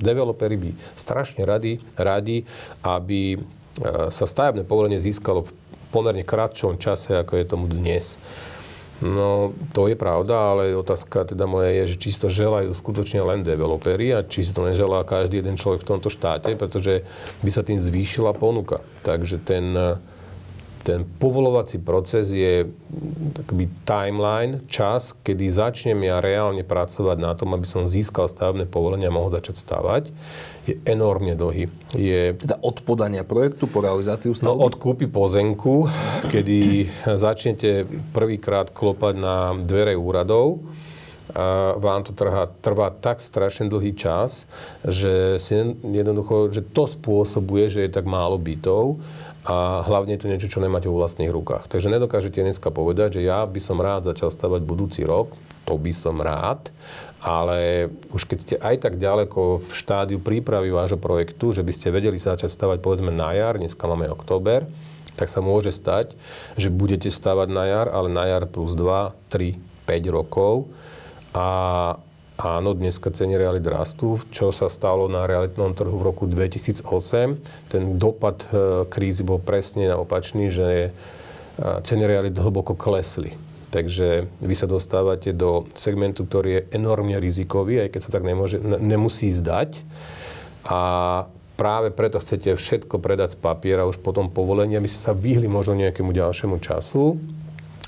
[0.00, 2.48] developeri by strašne radi, radi,
[2.80, 3.38] aby e,
[4.08, 5.52] sa stavebné povolenie získalo v
[5.92, 8.16] pomerne kratšom čase, ako je tomu dnes.
[9.02, 13.26] No, to je pravda, ale otázka teda moja je, že či si to želajú skutočne
[13.26, 17.02] len developeri a či si to neželá každý jeden človek v tomto štáte, pretože
[17.42, 18.86] by sa tým zvýšila ponuka.
[19.02, 19.74] Takže ten,
[20.86, 22.70] ten povolovací proces je
[23.34, 29.10] taký timeline, čas, kedy začnem ja reálne pracovať na tom, aby som získal stavebné povolenie
[29.10, 30.04] a mohol začať stavať
[30.64, 31.68] je enormne dlhý.
[31.92, 32.32] Je...
[32.40, 34.48] Teda od podania projektu po realizáciu stavby?
[34.48, 35.88] No, od kúpy pozemku,
[36.32, 37.84] kedy začnete
[38.16, 40.64] prvýkrát klopať na dvere úradov
[41.34, 44.44] a vám to trvá, trvá tak strašne dlhý čas,
[44.84, 49.00] že si jednoducho, že to spôsobuje, že je tak málo bytov
[49.44, 51.68] a hlavne je to niečo, čo nemáte vo vlastných rukách.
[51.68, 55.32] Takže nedokážete dneska povedať, že ja by som rád začal stavať budúci rok,
[55.64, 56.72] to by som rád,
[57.24, 61.88] ale už keď ste aj tak ďaleko v štádiu prípravy vášho projektu, že by ste
[61.88, 64.68] vedeli sa začať stavať povedzme na jar, dneska máme október,
[65.16, 66.12] tak sa môže stať,
[66.60, 69.56] že budete stavať na jar, ale na jar plus 2, 3,
[69.88, 70.68] 5 rokov
[71.32, 71.48] a
[72.36, 74.20] áno, dneska ceny realit rastú.
[74.28, 77.72] Čo sa stalo na realitnom trhu v roku 2008?
[77.72, 83.38] Ten dopad e, krízy bol presne opačný, že e, ceny realit hlboko klesli.
[83.74, 88.62] Takže vy sa dostávate do segmentu, ktorý je enormne rizikový, aj keď sa tak nemôže,
[88.62, 89.82] nemusí zdať.
[90.70, 90.82] A
[91.58, 95.74] práve preto chcete všetko predať z papiera už potom povolenia, aby ste sa vyhli možno
[95.74, 97.18] nejakému ďalšiemu času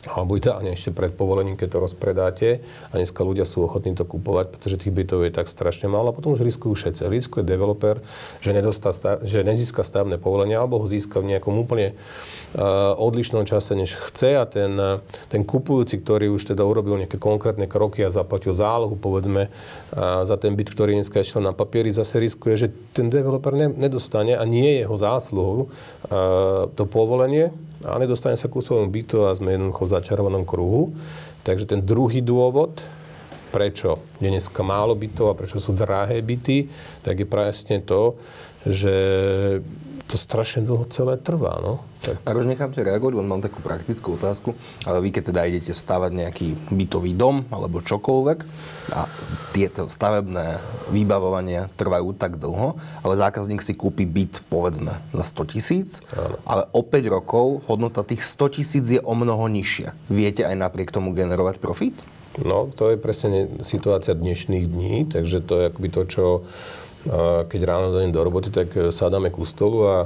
[0.06, 2.48] alebo ideálne ešte pred povolením, keď to rozpredáte
[2.90, 6.16] a dneska ľudia sú ochotní to kupovať, pretože tých bytov je tak strašne málo a
[6.16, 7.10] potom už riskujú všetci.
[7.10, 7.98] Riskuje developer,
[8.38, 8.94] že, nedostá,
[9.26, 14.38] že nezíska stavné povolenie alebo ho získa v nejakom úplne uh, odlišnom čase, než chce
[14.38, 18.94] a ten, uh, ten kupujúci, ktorý už teda urobil nejaké konkrétne kroky a zaplatil zálohu,
[18.94, 23.52] povedzme, uh, za ten byt, ktorý dneska išiel na papieri, zase riskuje, že ten developer
[23.52, 25.68] ne, nedostane a nie je jeho zásluhou
[26.76, 27.50] to povolenie
[27.86, 30.90] a nedostane sa ku svojmu bytu a sme jednoducho v začarovanom kruhu.
[31.46, 32.82] Takže ten druhý dôvod,
[33.54, 36.66] prečo je dneska málo bytov a prečo sú drahé byty,
[37.06, 38.18] tak je presne to,
[38.66, 38.94] že
[40.06, 41.58] to strašne dlho celé trvá.
[41.58, 41.82] No.
[42.00, 42.22] Tak...
[42.22, 44.54] A už nechám ťa reagovať, len mám takú praktickú otázku.
[44.86, 48.38] Ale vy, keď teda idete stavať nejaký bytový dom alebo čokoľvek
[48.94, 49.10] a
[49.50, 50.62] tieto stavebné
[50.94, 55.88] vybavovania trvajú tak dlho, ale zákazník si kúpi byt povedzme za 100 tisíc,
[56.46, 59.90] ale o 5 rokov hodnota tých 100 tisíc je o mnoho nižšia.
[60.06, 61.98] Viete aj napriek tomu generovať profit?
[62.36, 66.24] No, to je presne situácia dnešných dní, takže to je akoby to, čo
[67.46, 69.98] keď ráno dojdem do roboty, tak e, sadáme ku stolu a,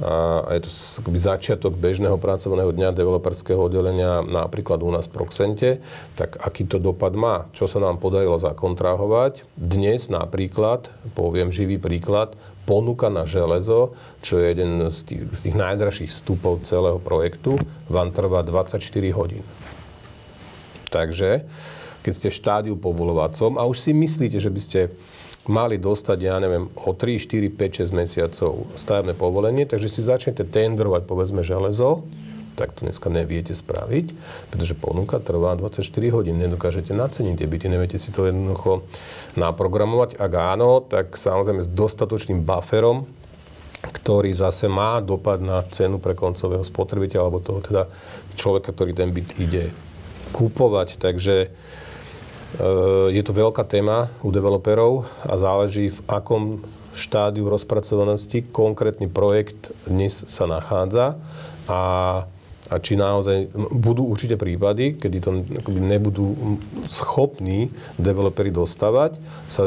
[0.00, 0.70] a je to
[1.04, 5.70] akoby začiatok bežného pracovného dňa developerského oddelenia napríklad u nás v Proxente,
[6.16, 7.48] tak aký to dopad má?
[7.56, 9.44] Čo sa nám podarilo zakontrahovať?
[9.56, 15.56] Dnes napríklad, poviem živý príklad, ponuka na železo, čo je jeden z tých, z tých
[15.56, 18.82] najdražších vstupov celého projektu, vám trvá 24
[19.14, 19.46] hodín.
[20.90, 21.46] Takže,
[22.02, 24.80] keď ste v štádiu povolovacom a už si myslíte, že by ste
[25.46, 30.46] mali dostať, ja neviem, o 3, 4, 5, 6 mesiacov stavebné povolenie, takže si začnete
[30.46, 32.06] tendrovať, povedzme, železo,
[32.56, 34.16] tak to dneska neviete spraviť,
[34.48, 35.84] pretože ponuka trvá 24
[36.16, 36.40] hodín.
[36.40, 38.80] Nedokážete naceniť tie byty, neviete si to jednoducho
[39.36, 40.16] naprogramovať.
[40.16, 43.04] Ak áno, tak samozrejme s dostatočným bufferom,
[43.84, 47.82] ktorý zase má dopad na cenu pre koncového spotrebiteľa alebo toho teda
[48.40, 49.70] človeka, ktorý ten byt ide
[50.32, 50.96] kúpovať.
[50.96, 51.52] Takže
[53.12, 56.64] je to veľká téma u developerov a záleží v akom
[56.96, 61.20] štádiu rozpracovanosti konkrétny projekt dnes sa nachádza
[61.68, 61.82] a,
[62.72, 66.56] a či naozaj budú určite prípady, kedy to nebudú
[66.88, 67.68] schopní
[68.00, 69.20] developeri dostavať,
[69.52, 69.62] sa,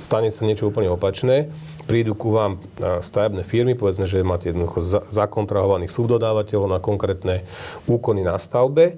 [0.00, 1.52] stane sa niečo úplne opačné,
[1.84, 4.80] prídu ku vám stavebné firmy, povedzme, že máte jednoducho
[5.12, 7.44] zakontrahovaných subdodávateľov na konkrétne
[7.84, 8.96] úkony na stavbe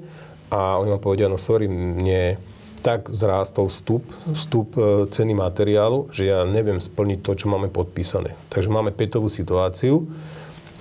[0.54, 2.38] a oni vám povedia, no sorry, mne
[2.84, 8.38] tak zrástol vstup, vstup e, ceny materiálu, že ja neviem splniť to, čo máme podpísané.
[8.52, 10.06] Takže máme petovú situáciu.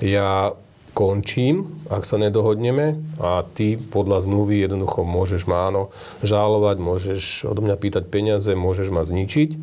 [0.04, 0.52] Ja
[0.94, 5.90] končím, ak sa nedohodneme a ty podľa zmluvy jednoducho môžeš ma áno
[6.22, 9.58] žalovať, môžeš odo mňa pýtať peniaze, môžeš ma zničiť,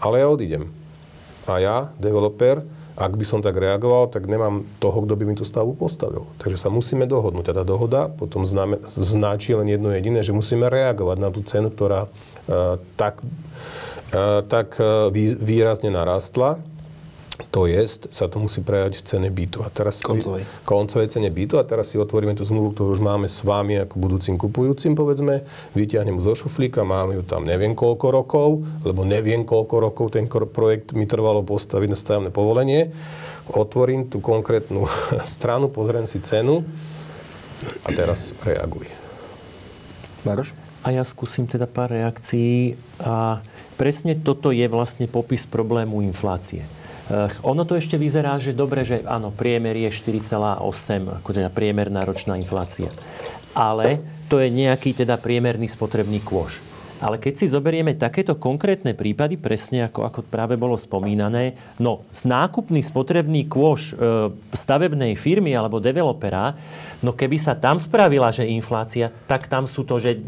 [0.00, 0.72] ale ja odídem.
[1.44, 2.64] A ja, developer,
[2.96, 6.26] ak by som tak reagoval, tak nemám toho, kto by mi tú stavbu postavil.
[6.40, 7.52] Takže sa musíme dohodnúť.
[7.52, 12.06] Tá dohoda potom známe, značí len jedno jediné, že musíme reagovať na tú cenu, ktorá
[12.06, 13.20] uh, tak,
[14.14, 16.58] uh, tak uh, výrazne narastla
[17.48, 19.64] to je, sa to musí prejaviť v cene bytu.
[19.64, 20.44] A teraz koncovej.
[20.68, 21.56] koncovej cene bytu.
[21.56, 25.46] A teraz si otvoríme tú zmluvu, ktorú už máme s vami ako budúcim kupujúcim, povedzme.
[25.72, 28.48] Vyťahnem zo šuflíka, máme ju tam neviem koľko rokov,
[28.84, 32.92] lebo neviem koľko rokov ten projekt mi trvalo postaviť na stavebné povolenie.
[33.50, 34.90] Otvorím tú konkrétnu
[35.34, 36.66] stranu, pozriem si cenu
[37.84, 38.88] a teraz reaguj.
[40.24, 40.52] Maroš?
[40.80, 42.76] A ja skúsim teda pár reakcií.
[43.04, 43.44] A
[43.76, 46.64] presne toto je vlastne popis problému inflácie.
[47.42, 52.88] Ono to ešte vyzerá, že dobre, že áno, priemer je 4,8, ako priemerná ročná inflácia.
[53.50, 53.98] Ale
[54.30, 56.62] to je nejaký teda priemerný spotrebný kôž.
[57.00, 62.84] Ale keď si zoberieme takéto konkrétne prípady, presne ako, ako práve bolo spomínané, no nákupný
[62.84, 66.52] spotrebný kôž e, stavebnej firmy alebo developera,
[67.00, 70.20] no keby sa tam spravila, že inflácia, tak tam sú to, že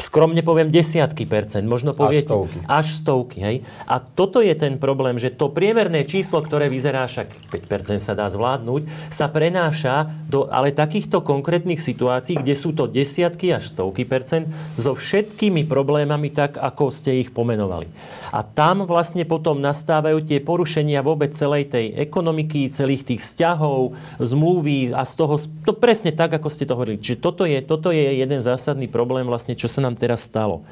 [0.00, 2.58] skromne poviem desiatky percent, možno poviete stovky.
[2.66, 3.38] až stovky.
[3.40, 3.56] Hej?
[3.84, 8.26] A toto je ten problém, že to priemerné číslo, ktoré vyzerá však 5% sa dá
[8.28, 14.48] zvládnuť, sa prenáša do ale takýchto konkrétnych situácií, kde sú to desiatky až stovky percent
[14.80, 17.88] so všetkými problémami tak, ako ste ich pomenovali.
[18.34, 24.94] A tam vlastne potom nastávajú tie porušenia vôbec celej tej ekonomiky, celých tých vzťahov, zmluvy
[24.94, 25.34] a z toho,
[25.66, 27.02] to presne tak, ako ste to hovorili.
[27.02, 30.62] Čiže toto je, toto je jeden zásadný problém vlastne, čo sa nám teraz stalo.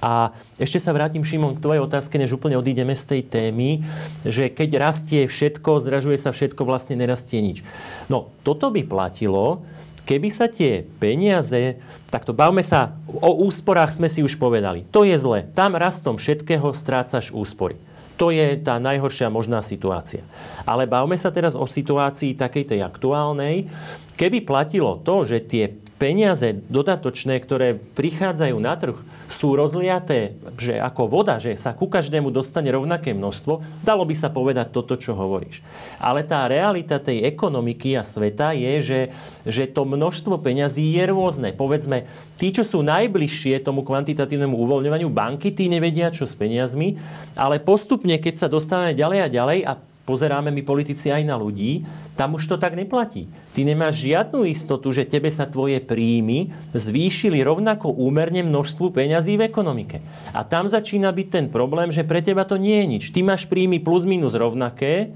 [0.00, 3.84] A ešte sa vrátim, Šimon, k tvojej otázke, než úplne odídeme z tej témy,
[4.24, 7.60] že keď rastie všetko, zdražuje sa všetko, vlastne nerastie nič.
[8.08, 9.60] No, toto by platilo,
[10.06, 11.76] keby sa tie peniaze,
[12.08, 14.88] takto bavme sa, o úsporách sme si už povedali.
[14.94, 15.44] To je zle.
[15.52, 17.76] Tam rastom všetkého strácaš úspory.
[18.16, 20.24] To je tá najhoršia možná situácia.
[20.64, 23.68] Ale bavme sa teraz o situácii takej tej aktuálnej.
[24.16, 25.64] Keby platilo to, že tie
[25.96, 28.96] peniaze dodatočné, ktoré prichádzajú na trh,
[29.32, 34.28] sú rozliaté, že ako voda, že sa ku každému dostane rovnaké množstvo, dalo by sa
[34.28, 35.64] povedať toto, čo hovoríš.
[35.96, 39.00] Ale tá realita tej ekonomiky a sveta je, že,
[39.48, 41.56] že to množstvo peňazí je rôzne.
[41.56, 42.04] Povedzme,
[42.36, 47.00] tí, čo sú najbližšie tomu kvantitatívnemu uvoľňovaniu banky, tí nevedia, čo s peniazmi,
[47.40, 49.72] ale postupne, keď sa dostávame ďalej a ďalej a
[50.06, 51.82] pozeráme my politici aj na ľudí,
[52.14, 53.26] tam už to tak neplatí.
[53.52, 59.50] Ty nemáš žiadnu istotu, že tebe sa tvoje príjmy zvýšili rovnako úmerne množstvu peňazí v
[59.50, 59.98] ekonomike.
[60.30, 63.04] A tam začína byť ten problém, že pre teba to nie je nič.
[63.10, 65.10] Ty máš príjmy plus minus rovnaké,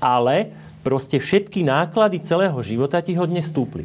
[0.00, 3.84] ale proste všetky náklady celého života ti hodne stúpli.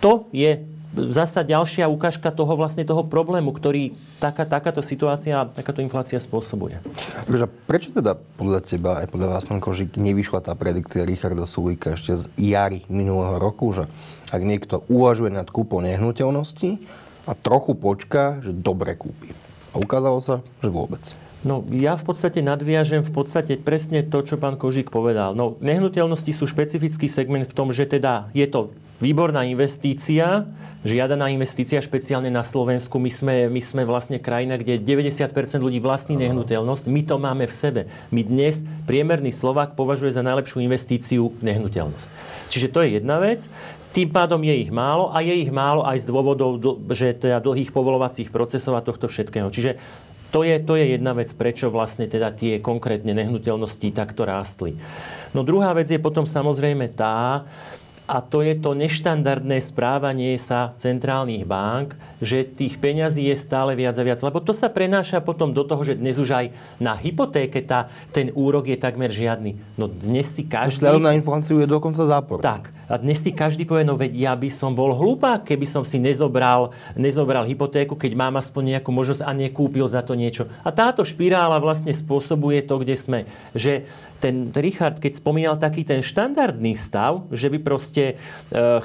[0.00, 6.16] To je zasa ďalšia ukážka toho vlastne toho problému, ktorý taká, takáto situácia, takáto inflácia
[6.16, 6.80] spôsobuje.
[7.28, 11.92] Takže prečo teda podľa teba, aj podľa vás, pán Kožík, nevyšla tá predikcia Richarda Sulíka
[11.92, 13.84] ešte z jary minulého roku, že
[14.32, 16.80] ak niekto uvažuje nad kúpou nehnuteľnosti
[17.28, 19.36] a trochu počká, že dobre kúpi.
[19.76, 21.25] A ukázalo sa, že vôbec.
[21.46, 25.38] No, ja v podstate nadviažem v podstate presne to, čo pán Kožík povedal.
[25.38, 30.50] No, nehnuteľnosti sú špecifický segment v tom, že teda je to výborná investícia,
[30.82, 32.98] žiadaná investícia špeciálne na Slovensku.
[32.98, 35.30] My sme, my sme vlastne krajina, kde 90%
[35.62, 36.90] ľudí vlastní nehnuteľnosť.
[36.90, 37.80] My to máme v sebe.
[38.10, 42.08] My dnes priemerný Slovák považuje za najlepšiu investíciu nehnuteľnosť.
[42.50, 43.46] Čiže to je jedna vec.
[43.94, 46.60] Tým pádom je ich málo a je ich málo aj z dôvodov,
[46.92, 49.48] že teda dlhých povolovacích procesov a tohto všetkého.
[49.48, 49.80] Čiže
[50.36, 54.76] to je, to je jedna vec, prečo vlastne teda tie konkrétne nehnuteľnosti takto rástli.
[55.32, 57.48] No druhá vec je potom samozrejme tá,
[58.06, 63.98] a to je to neštandardné správanie sa centrálnych bank, že tých peňazí je stále viac
[63.98, 64.22] a viac.
[64.22, 66.46] Lebo to sa prenáša potom do toho, že dnes už aj
[66.78, 69.58] na hypotéke tá, ten úrok je takmer žiadny.
[69.74, 70.86] No dnes si každý...
[70.86, 72.38] Vzhľadom na infláciu je dokonca zápor.
[72.38, 72.70] Tak.
[72.86, 75.98] A dnes si každý povie, no veď ja by som bol hlúpa, keby som si
[75.98, 80.46] nezobral, nezobral hypotéku, keď mám aspoň nejakú možnosť a nekúpil za to niečo.
[80.62, 83.26] A táto špirála vlastne spôsobuje to, kde sme.
[83.58, 88.16] Že ten Richard, keď spomínal taký ten štandardný stav, že by proste
[88.52, 88.80] uh,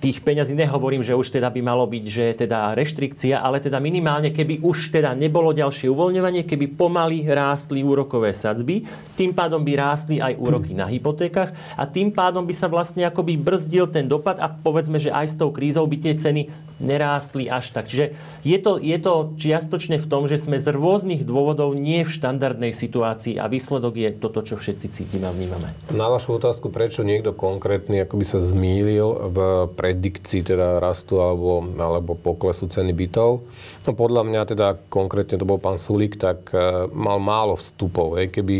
[0.00, 4.30] tých peňazí nehovorím, že už teda by malo byť, že teda reštrikcia, ale teda minimálne,
[4.30, 10.16] keby už teda nebolo ďalšie uvoľňovanie, keby pomaly rástli úrokové sadzby, tým pádom by rástli
[10.22, 14.48] aj úroky na hypotékach a tým pádom by sa vlastne akoby brzdil ten dopad a
[14.48, 17.88] povedzme, že aj s tou krízou by tie ceny nerástli až tak.
[17.88, 18.12] Čiže
[18.44, 22.76] je to, je to čiastočne v tom, že sme z rôznych dôvodov nie v štandardnej
[22.76, 25.72] situácii a výsledok je toto, čo všetci cítime a vnímame.
[25.88, 29.38] Na vašu otázku, prečo niekto konkrétny akoby sa zmýlil v
[29.72, 33.46] predikcii teda rastu alebo, alebo poklesu ceny bytov,
[33.84, 38.18] no podľa mňa teda konkrétne to bol pán Sulík, tak uh, mal málo vstupov.
[38.20, 38.34] Hej.
[38.34, 38.56] Keby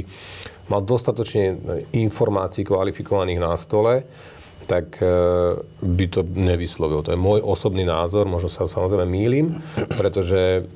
[0.67, 1.59] mal dostatočne
[1.95, 4.03] informácií kvalifikovaných na stole,
[4.67, 5.07] tak e,
[5.79, 7.07] by to nevyslovil.
[7.07, 9.63] To je môj osobný názor, možno sa samozrejme mýlim,
[9.95, 10.67] pretože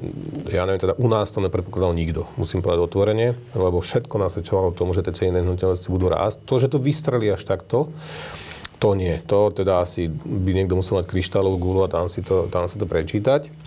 [0.46, 4.94] ja neviem, teda u nás to nepredpokladal nikto, musím povedať otvorene, lebo všetko nasvedčovalo tomu,
[4.94, 6.46] že tie ceny nehnuteľnosti budú rásť.
[6.46, 7.90] To, že to vystrelí až takto,
[8.80, 9.20] to nie.
[9.28, 12.80] To teda asi by niekto musel mať kryštálovú gulu a tam si to, tam si
[12.80, 13.59] to prečítať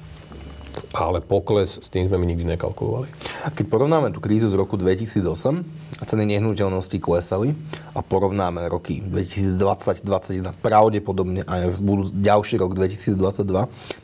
[0.93, 3.09] ale pokles s tým sme my nikdy nekalkulovali.
[3.53, 7.55] Keď porovnáme tú krízu z roku 2008 a ceny nehnuteľností klesali
[7.93, 13.15] a porovnáme roky 2020-2021 pravdepodobne aj budú, ďalší rok 2022,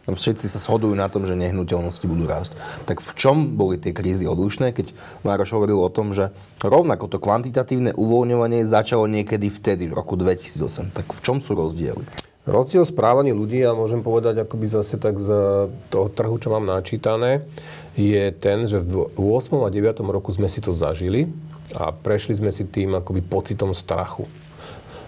[0.06, 2.54] tam všetci sa shodujú na tom, že nehnuteľnosti budú rásť.
[2.86, 4.94] Tak v čom boli tie krízy odlišné, keď
[5.26, 6.30] Mároš hovoril o tom, že
[6.62, 10.94] rovnako to kvantitatívne uvoľňovanie začalo niekedy vtedy, v roku 2008.
[10.94, 12.29] Tak v čom sú rozdiely?
[12.50, 15.30] Rozdiel správaní ľudí, ja môžem povedať akoby zase tak z
[15.94, 17.46] toho trhu, čo mám načítané,
[17.94, 19.54] je ten, že v 8.
[19.62, 20.02] a 9.
[20.10, 21.30] roku sme si to zažili
[21.78, 24.26] a prešli sme si tým akoby pocitom strachu.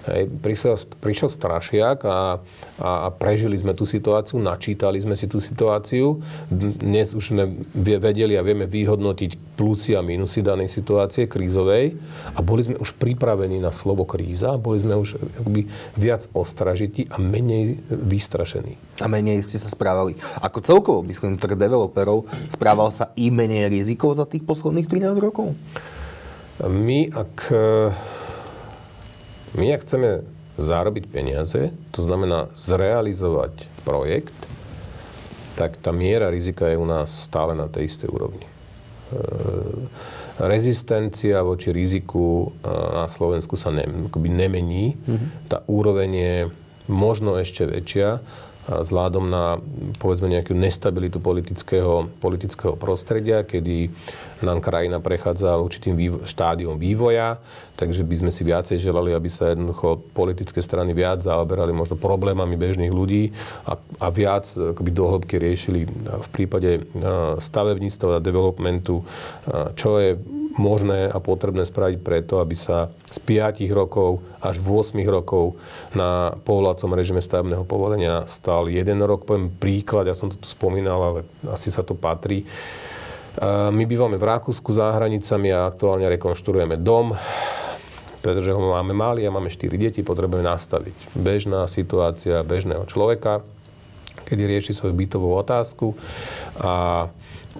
[0.01, 2.41] Hej, prišiel, prišiel strašiak a,
[2.81, 6.17] a, a prežili sme tú situáciu, načítali sme si tú situáciu.
[6.49, 11.93] Dnes už sme vedeli a vieme vyhodnotiť plusy a minusy danej situácie krízovej
[12.33, 17.21] a boli sme už pripravení na slovo kríza, boli sme už akoby viac ostražití a
[17.21, 18.81] menej vystrašení.
[19.01, 20.17] A menej ste sa správali.
[20.41, 25.53] Ako celkovo, myslím, tak developerov, správal sa i menej rizikov za tých posledných 13 rokov?
[26.61, 27.53] My, ak,
[29.57, 30.23] my, ak chceme
[30.59, 34.35] zarobiť peniaze, to znamená zrealizovať projekt,
[35.55, 38.45] tak tá miera rizika je u nás stále na tej istej úrovni.
[38.45, 38.51] E,
[40.39, 43.83] rezistencia voči riziku e, na Slovensku sa ne,
[44.15, 44.95] nemení.
[44.95, 45.29] Mm-hmm.
[45.51, 46.35] Tá úroveň je
[46.87, 48.23] možno ešte väčšia,
[48.69, 49.57] vzhľadom na
[49.97, 53.89] povedzme nejakú nestabilitu politického, politického prostredia, kedy
[54.45, 57.41] nám krajina prechádza určitým vývo- štádiom vývoja,
[57.77, 62.57] takže by sme si viacej želali, aby sa jednoducho politické strany viac zaoberali možno problémami
[62.57, 63.33] bežných ľudí
[63.65, 65.89] a, a viac akoby dohlbky riešili
[66.21, 66.85] v prípade
[67.41, 69.01] stavebníctva a developmentu,
[69.73, 70.17] čo je
[70.57, 75.55] možné a potrebné spraviť preto, aby sa z 5 rokov až 8 rokov
[75.95, 79.23] na povolacom režime stavebného povolenia stal jeden rok.
[79.23, 82.43] Poviem príklad, ja som to tu spomínal, ale asi sa to patrí.
[83.71, 87.15] My bývame v Rakúsku za hranicami a aktuálne rekonštruujeme dom
[88.21, 91.17] pretože ho máme malý a máme 4 deti, potrebujeme nastaviť.
[91.17, 93.41] Bežná situácia bežného človeka,
[94.29, 95.97] kedy rieši svoju bytovú otázku
[96.61, 97.09] a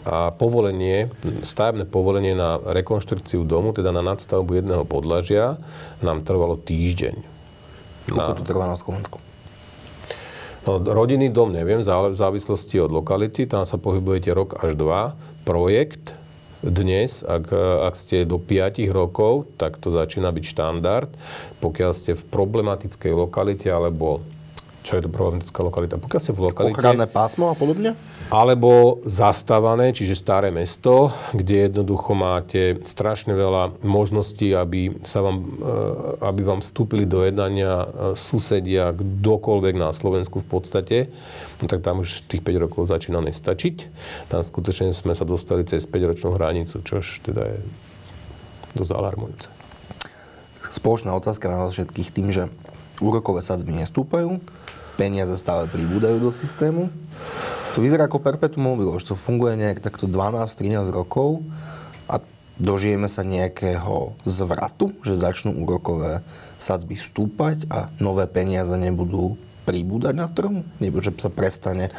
[0.08, 1.12] a povolenie,
[1.44, 5.60] stavebné povolenie na rekonštrukciu domu, teda na nadstavbu jedného podlažia,
[6.00, 7.20] nám trvalo týždeň.
[8.08, 9.20] Koľko to trvá na Slovensku?
[10.64, 15.18] No, rodinný dom neviem, v závislosti od lokality, tam sa pohybujete rok až dva.
[15.41, 16.15] Projekt
[16.62, 17.49] dnes, ak,
[17.89, 21.10] ak ste do 5 rokov, tak to začína byť štandard.
[21.58, 24.21] Pokiaľ ste v problematickej lokalite alebo
[24.82, 26.02] čo je to problematická lokalita.
[26.02, 26.74] Pokiaľ ste v lokalite...
[26.74, 27.94] Ochranné pásmo a podobne?
[28.34, 36.26] Alebo zastávané, čiže staré mesto, kde jednoducho máte strašne veľa možností, aby, sa vám, eh,
[36.26, 40.98] aby vám vstúpili do jednania eh, susedia, kdokoľvek na Slovensku v podstate,
[41.62, 43.76] no tak tam už tých 5 rokov začína nestačiť.
[44.34, 47.58] Tam skutočne sme sa dostali cez 5-ročnú hranicu, čož teda je
[48.74, 49.48] dosť alarmujúce.
[50.72, 52.48] Spoločná otázka na vás všetkých tým, že
[53.04, 54.39] úrokové sadzby nestúpajú,
[55.02, 56.94] peniaze stále pribúdajú do systému.
[57.74, 61.42] To vyzerá ako perpetuum mobile, že to funguje nejak takto 12-13 rokov
[62.06, 62.22] a
[62.62, 66.22] dožijeme sa nejakého zvratu, že začnú úrokové
[66.62, 70.62] sadzby stúpať a nové peniaze nebudú pribúdať na trhu?
[70.78, 71.90] Nebo že sa prestane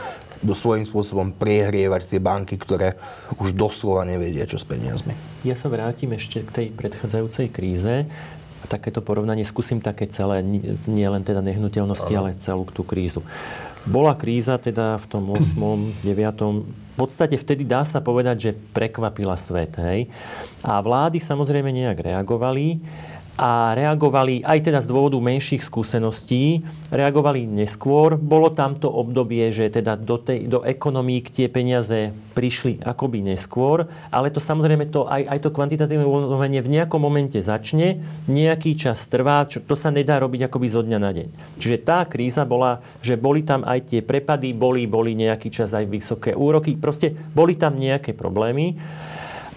[0.43, 2.99] do svojím spôsobom priehrievať tie banky, ktoré
[3.39, 5.15] už doslova nevedia, čo s peniazmi.
[5.47, 8.11] Ja sa vrátim ešte k tej predchádzajúcej kríze
[8.67, 10.43] takéto porovnanie skúsim také celé,
[10.87, 13.23] nie len teda nehnuteľnosti, ale celú tú krízu.
[13.83, 16.71] Bola kríza teda v tom 8., 9.
[16.93, 19.75] V podstate vtedy dá sa povedať, že prekvapila svet.
[19.81, 20.07] Hej?
[20.63, 22.79] A vlády samozrejme nejak reagovali
[23.41, 26.61] a reagovali aj teda z dôvodu menších skúseností,
[26.93, 28.21] reagovali neskôr.
[28.21, 33.89] Bolo tam to obdobie, že teda do, tej, do ekonomík tie peniaze prišli akoby neskôr,
[34.13, 39.09] ale to samozrejme to, aj, aj to kvantitatívne uvoľňovanie v nejakom momente začne, nejaký čas
[39.09, 41.29] trvá, čo, to sa nedá robiť akoby zo dňa na deň.
[41.57, 45.89] Čiže tá kríza bola, že boli tam aj tie prepady, boli, boli nejaký čas aj
[45.89, 48.77] vysoké úroky, proste boli tam nejaké problémy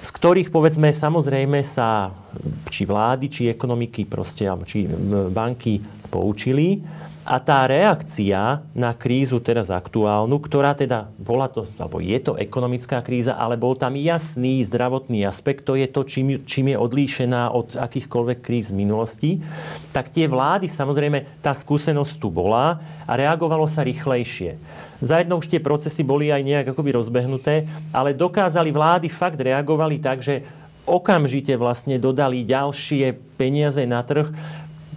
[0.05, 2.13] z ktorých povedzme samozrejme sa
[2.69, 4.85] či vlády, či ekonomiky proste, či
[5.33, 5.81] banky
[6.13, 6.77] poučili
[7.25, 13.01] a tá reakcia na krízu teraz aktuálnu, ktorá teda bola to, alebo je to ekonomická
[13.01, 17.81] kríza, ale bol tam jasný zdravotný aspekt, to je to, čím, čím je odlíšená od
[17.81, 19.41] akýchkoľvek kríz minulosti,
[19.89, 22.77] tak tie vlády, samozrejme, tá skúsenosť tu bola
[23.09, 24.61] a reagovalo sa rýchlejšie.
[25.01, 30.21] Zajedno už tie procesy boli aj nejak akoby rozbehnuté, ale dokázali vlády, fakt reagovali tak,
[30.21, 30.45] že
[30.85, 34.29] okamžite vlastne dodali ďalšie peniaze na trh,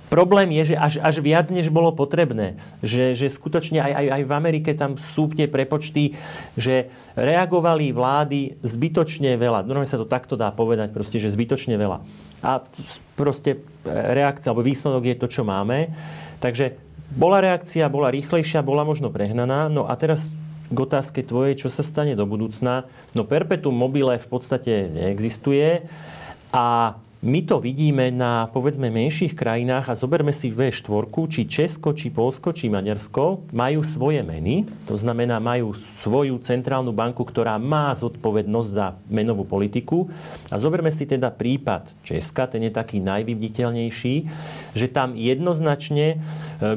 [0.08, 2.56] Problém je, že až, až viac, než bolo potrebné.
[2.80, 6.16] Že, že skutočne aj, aj, aj v Amerike tam sú tie prepočty,
[6.56, 9.68] že reagovali vlády zbytočne veľa.
[9.68, 12.00] Normálne sa to takto dá povedať, proste, že zbytočne veľa.
[12.40, 12.64] A
[13.16, 15.92] proste reakcia, alebo výsledok je to, čo máme.
[16.40, 16.76] Takže
[17.12, 19.68] bola reakcia, bola rýchlejšia, bola možno prehnaná.
[19.68, 20.32] No a teraz
[20.68, 22.84] k otázke tvojej, čo sa stane do budúcna.
[23.16, 25.88] No perpetuum mobile v podstate neexistuje
[26.52, 32.14] a my to vidíme na povedzme menších krajinách a zoberme si V4, či Česko, či
[32.14, 38.70] Polsko, či Maďarsko majú svoje meny, to znamená majú svoju centrálnu banku, ktorá má zodpovednosť
[38.70, 40.06] za menovú politiku.
[40.46, 44.14] A zoberme si teda prípad Česka, ten je taký najvyviditeľnejší,
[44.78, 46.16] že tam jednoznačne e,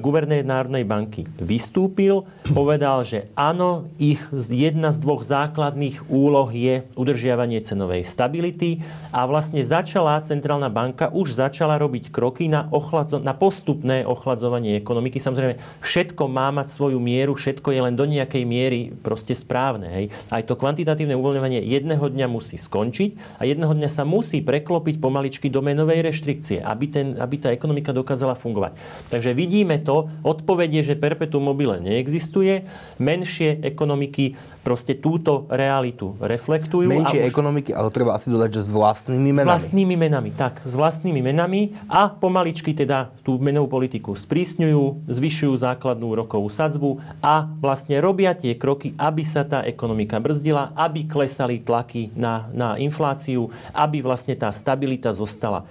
[0.02, 7.62] guvernér Národnej banky vystúpil, povedal, že áno, ich jedna z dvoch základných úloh je udržiavanie
[7.62, 8.82] cenovej stability
[9.14, 15.22] a vlastne začala centrálna banka už začala robiť kroky na, ochladzo- na postupné ochladzovanie ekonomiky.
[15.22, 19.88] Samozrejme, všetko má mať svoju mieru, všetko je len do nejakej miery proste správne.
[19.92, 20.06] Hej.
[20.32, 25.52] Aj to kvantitatívne uvoľňovanie jedného dňa musí skončiť a jedného dňa sa musí preklopiť pomaličky
[25.52, 28.76] do menovej reštrikcie, aby, ten, aby tá ekonomika dokázala fungovať.
[29.12, 32.66] Takže vidíme to, odpovede, že perpetuum mobile neexistuje,
[32.98, 36.90] menšie ekonomiky proste túto realitu reflektujú.
[36.90, 37.30] Menšie už...
[37.30, 39.48] ekonomiky, ale treba asi dodať, že s vlastnými menami.
[39.48, 40.30] S vlastnými menami.
[40.34, 47.02] Tak, s vlastnými menami a pomaličky teda tú menovú politiku sprísňujú, zvyšujú základnú rokovú sadzbu
[47.22, 52.70] a vlastne robia tie kroky, aby sa tá ekonomika brzdila, aby klesali tlaky na, na
[52.78, 55.66] infláciu, aby vlastne tá stabilita zostala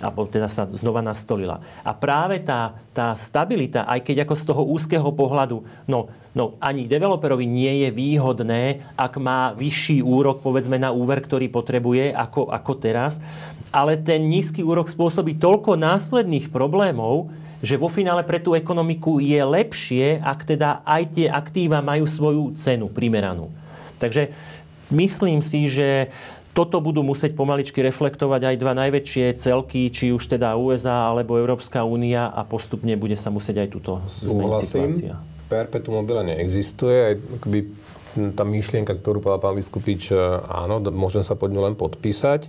[0.00, 1.55] a teda sa znova nastolila.
[1.60, 6.88] A práve tá, tá stabilita, aj keď ako z toho úzkeho pohľadu, no, no ani
[6.88, 12.72] developerovi nie je výhodné, ak má vyšší úrok, povedzme, na úver, ktorý potrebuje, ako, ako
[12.78, 13.18] teraz,
[13.74, 17.28] ale ten nízky úrok spôsobí toľko následných problémov,
[17.64, 22.52] že vo finále pre tú ekonomiku je lepšie, ak teda aj tie aktíva majú svoju
[22.52, 23.48] cenu primeranú.
[23.96, 24.28] Takže
[24.92, 26.12] myslím si, že
[26.56, 31.84] toto budú musieť pomaličky reflektovať aj dva najväčšie celky, či už teda USA alebo Európska
[31.84, 35.12] únia a postupne bude sa musieť aj túto zmeniť situácia.
[35.52, 37.20] Perpetuum mobile neexistuje.
[37.36, 37.68] Akoby
[38.32, 40.16] tá myšlienka, ktorú povedal pán Vyskupič,
[40.48, 42.48] áno, môžem sa pod ňu len podpísať.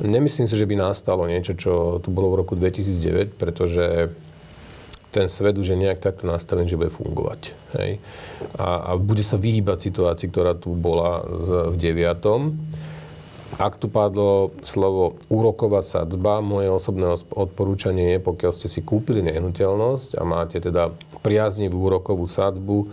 [0.00, 4.08] Nemyslím si, že by nastalo niečo, čo tu bolo v roku 2009, pretože
[5.12, 7.52] ten svet už je nejak takto nastavený, že bude fungovať.
[7.76, 8.00] Hej?
[8.56, 11.20] A, a bude sa vyhýbať situácii, ktorá tu bola
[11.68, 12.89] v 9.
[13.58, 20.14] Ak tu padlo slovo úroková sadzba, moje osobné odporúčanie je, pokiaľ ste si kúpili nehnuteľnosť
[20.14, 20.94] a máte teda
[21.26, 22.86] priaznivú úrokovú sadzbu,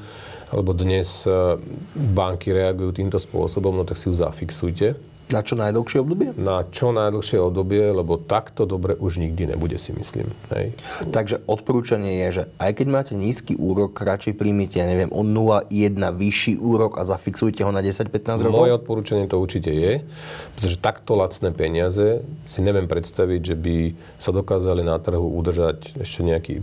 [0.48, 1.60] alebo dnes e,
[1.94, 4.96] banky reagujú týmto spôsobom, no tak si ju zafixujte
[5.28, 6.32] na čo najdlhšie obdobie?
[6.40, 10.32] Na čo najdlhšie obdobie, lebo takto dobre už nikdy nebude, si myslím.
[10.56, 10.72] Hej.
[11.12, 16.00] Takže odporúčanie je, že aj keď máte nízky úrok, radšej príjmite, ja neviem, o 0,1
[16.00, 18.56] vyšší úrok a zafixujte ho na 10-15 rokov?
[18.56, 20.08] Moje odporúčanie to určite je,
[20.56, 23.78] pretože takto lacné peniaze si neviem predstaviť, že by
[24.16, 26.54] sa dokázali na trhu udržať ešte nejaký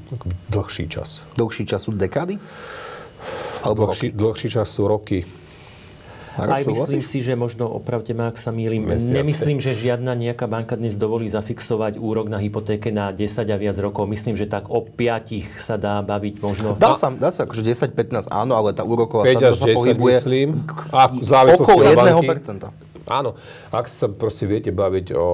[0.48, 1.28] dlhší čas.
[1.36, 2.40] Dlhší čas sú dekády?
[3.64, 5.43] Alebo dlhší, dlhší čas sú roky.
[6.34, 8.90] Aj myslím si, že možno opravte ma, ak sa mýlim.
[8.90, 9.14] Mesiace.
[9.14, 13.76] Nemyslím, že žiadna nejaká banka dnes dovolí zafixovať úrok na hypotéke na 10 a viac
[13.78, 14.10] rokov.
[14.10, 16.74] Myslím, že tak o 5 sa dá baviť možno.
[16.74, 20.48] Dá sa, dá sa akože 10-15 áno, ale tá úroková sa pohybuje myslím.
[20.90, 21.10] A,
[21.54, 22.93] okolo 1%.
[23.04, 23.36] Áno,
[23.68, 25.26] ak sa proste viete baviť o, o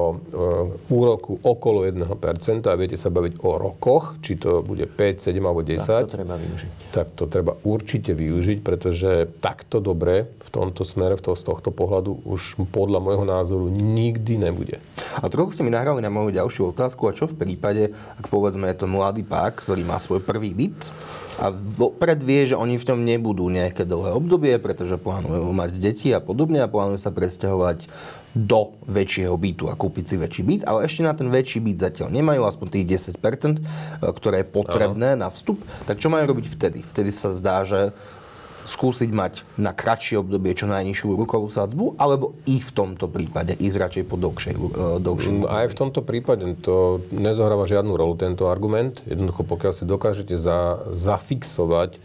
[0.90, 5.62] úroku okolo 1% a viete sa baviť o rokoch, či to bude 5, 7 alebo
[5.62, 6.70] 10, tak to treba využiť.
[6.90, 11.70] Tak to treba určite využiť, pretože takto dobre v tomto smere, v to, z tohto
[11.70, 14.82] pohľadu už podľa môjho názoru nikdy nebude.
[15.22, 18.66] A trochu ste mi nahrali na moju ďalšiu otázku, a čo v prípade, ak povedzme
[18.66, 20.90] je to mladý pár, ktorý má svoj prvý byt,
[21.38, 26.08] a vopred vie, že oni v tom nebudú nejaké dlhé obdobie, pretože plánujú mať deti
[26.10, 27.86] a podobne a plánujú sa presťahovať
[28.34, 32.08] do väčšieho bytu a kúpiť si väčší byt, ale ešte na ten väčší byt zatiaľ
[32.14, 33.62] nemajú, aspoň tých 10%, e,
[34.00, 35.20] ktoré je potrebné Aha.
[35.26, 35.58] na vstup.
[35.86, 36.78] Tak čo majú robiť vtedy?
[36.86, 37.90] Vtedy sa zdá, že
[38.70, 43.76] skúsiť mať na kratšie obdobie čo najnižšiu úrokovú sadzbu, alebo i v tomto prípade ísť
[43.76, 48.46] radšej po dlhšej, uh, dlhšej mm, Aj v tomto prípade to nezohráva žiadnu rolu tento
[48.46, 49.02] argument.
[49.10, 51.98] Jednoducho, pokiaľ si dokážete za, zafixovať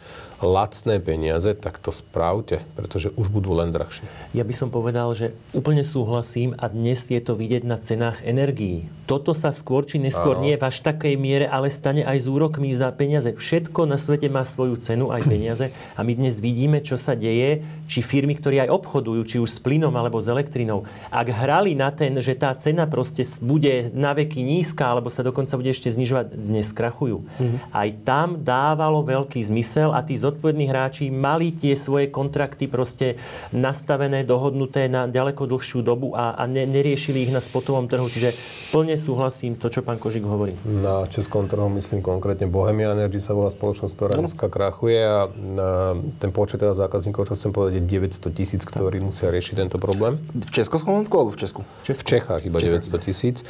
[0.44, 4.08] lacné peniaze, tak to spravte, pretože už budú len drahšie.
[4.36, 8.88] Ja by som povedal, že úplne súhlasím a dnes je to vidieť na cenách energií.
[9.06, 10.50] Toto sa skôr či neskôr Áno.
[10.50, 13.32] nie v až takej miere, ale stane aj s úrokmi za peniaze.
[13.38, 15.70] Všetko na svete má svoju cenu, aj peniaze.
[15.94, 19.60] A my dnes vidíme, čo sa deje, či firmy, ktoré aj obchodujú, či už s
[19.62, 24.42] plynom alebo s elektrinou, ak hrali na ten, že tá cena proste bude na veky
[24.42, 27.22] nízka, alebo sa dokonca bude ešte znižovať, dnes krachujú.
[27.22, 27.60] Mm-hmm.
[27.72, 33.16] Aj tam dávalo veľký zmysel a tí zodpovední hráči mali tie svoje kontrakty proste
[33.56, 38.12] nastavené, dohodnuté na ďaleko dlhšiu dobu a, a ne, neriešili ich na spotovom trhu.
[38.12, 38.36] Čiže
[38.76, 40.52] plne súhlasím to, čo pán Kožik hovorí.
[40.68, 44.28] Na českom trhu myslím konkrétne Bohemia Energy sa volá spoločnosť, ktorá no.
[44.28, 49.00] dneska krachuje a na ten počet teda zákazníkov, čo chcem povedať, je 900 tisíc, ktorí
[49.00, 50.20] musia riešiť tento problém.
[50.36, 51.62] V Československu alebo v Česku?
[51.88, 53.48] V Čechách iba 900 tisíc.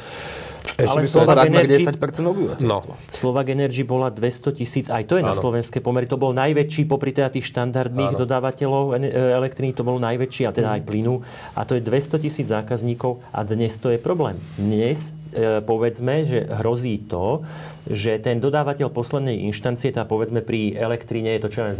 [0.74, 2.66] Ešte ale Slovak Energy, 10% obyvateľstva.
[2.66, 2.98] No.
[3.06, 5.30] Slovak Energy bola 200 tisíc, aj to je ano.
[5.30, 6.10] na slovenské pomery.
[6.10, 8.20] To bol najväčší, popri teda tých štandardných ano.
[8.26, 11.22] dodávateľov e, elektriny, to bol najväčší, a teda aj plynu.
[11.54, 14.36] A to je 200 tisíc zákazníkov a dnes to je problém.
[14.58, 17.46] Dnes e, povedzme, že hrozí to,
[17.86, 21.78] že ten dodávateľ poslednej inštancie, tá povedzme pri elektrine je to čo je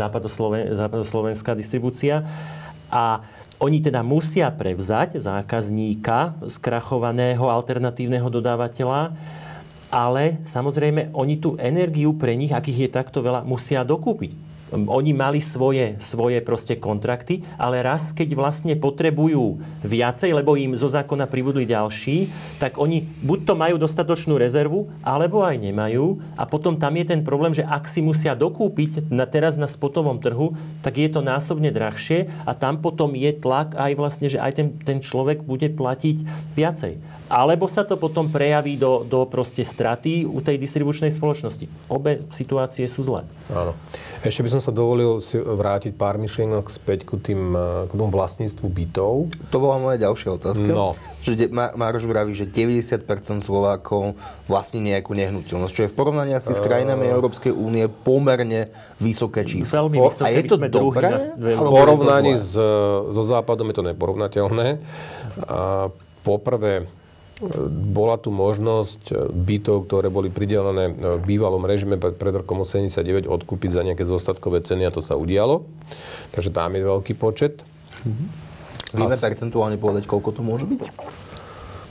[0.72, 2.22] západoslovenská distribúcia,
[2.90, 3.22] a
[3.56, 9.16] oni teda musia prevzať zákazníka skrachovaného alternatívneho dodávateľa,
[9.88, 15.38] ale samozrejme oni tú energiu pre nich, akých je takto veľa, musia dokúpiť oni mali
[15.38, 21.62] svoje, svoje proste kontrakty, ale raz, keď vlastne potrebujú viacej, lebo im zo zákona pribudli
[21.62, 26.18] ďalší, tak oni buď to majú dostatočnú rezervu, alebo aj nemajú.
[26.34, 30.18] A potom tam je ten problém, že ak si musia dokúpiť na, teraz na spotovom
[30.18, 34.52] trhu, tak je to násobne drahšie a tam potom je tlak aj vlastne, že aj
[34.58, 36.26] ten, ten človek bude platiť
[36.58, 36.98] viacej.
[37.26, 41.66] Alebo sa to potom prejaví do, do proste straty u tej distribučnej spoločnosti.
[41.90, 43.26] Obe situácie sú zlé.
[43.50, 43.74] Áno.
[44.22, 47.54] Ešte by som sa dovolil si vrátiť pár myšlienok späť ku, tým,
[47.86, 49.30] k tomu vlastníctvu bytov.
[49.54, 50.66] To bola moja ďalšia otázka.
[50.66, 50.98] No.
[51.22, 53.06] Že Mároš vraví, že 90%
[53.42, 54.18] Slovákov
[54.50, 59.46] vlastní nejakú nehnuteľnosť, čo je v porovnaní asi s krajinami uh, Európskej únie pomerne vysoké
[59.46, 59.86] číslo.
[59.86, 60.26] Veľmi vysoké.
[60.26, 61.10] A je to dobré?
[61.38, 62.54] V porovnaní s,
[63.10, 64.78] so Západom je to neporovnateľné.
[65.46, 65.90] A
[66.26, 66.90] poprvé,
[67.68, 73.84] bola tu možnosť bytov, ktoré boli pridelené v bývalom režime pred rokom 89 odkúpiť za
[73.84, 75.68] nejaké zostatkové ceny a to sa udialo.
[76.32, 77.60] Takže tam je veľký počet.
[78.96, 80.80] Vieme percentuálne povedať, koľko to môže byť?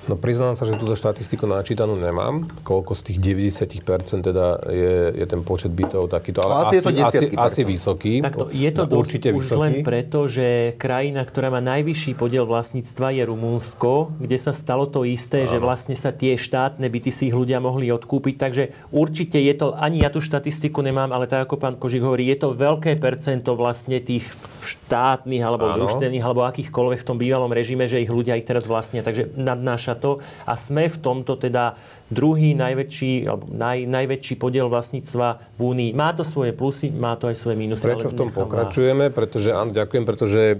[0.05, 3.17] No priznám sa, že túto štatistiku načítanú nemám, koľko z tých
[3.57, 7.61] 90% teda je, je ten počet bytov takýto, ale, asi, asi, je to asi, asi
[7.65, 8.13] vysoký.
[8.21, 9.61] Takto, je to no, určite už vysoký.
[9.65, 15.09] len preto, že krajina, ktorá má najvyšší podiel vlastníctva je Rumunsko, kde sa stalo to
[15.09, 15.49] isté, Áno.
[15.49, 19.73] že vlastne sa tie štátne byty si ich ľudia mohli odkúpiť, takže určite je to,
[19.73, 23.57] ani ja tú štatistiku nemám, ale tak ako pán Kožik hovorí, je to veľké percento
[23.57, 24.29] vlastne tých
[24.61, 29.01] štátnych alebo družstevných alebo akýchkoľvek v tom bývalom režime, že ich ľudia ich teraz vlastnia,
[29.01, 31.75] takže nadnáša to a sme v tomto teda
[32.05, 35.89] druhý najväčší, alebo naj, najväčší podiel vlastníctva v Únii.
[35.97, 37.89] Má to svoje plusy, má to aj svoje minusy.
[37.89, 39.09] Prečo v tom pokračujeme?
[39.09, 39.17] Vás.
[39.17, 40.57] Pretože, áno, ďakujem, pretože e,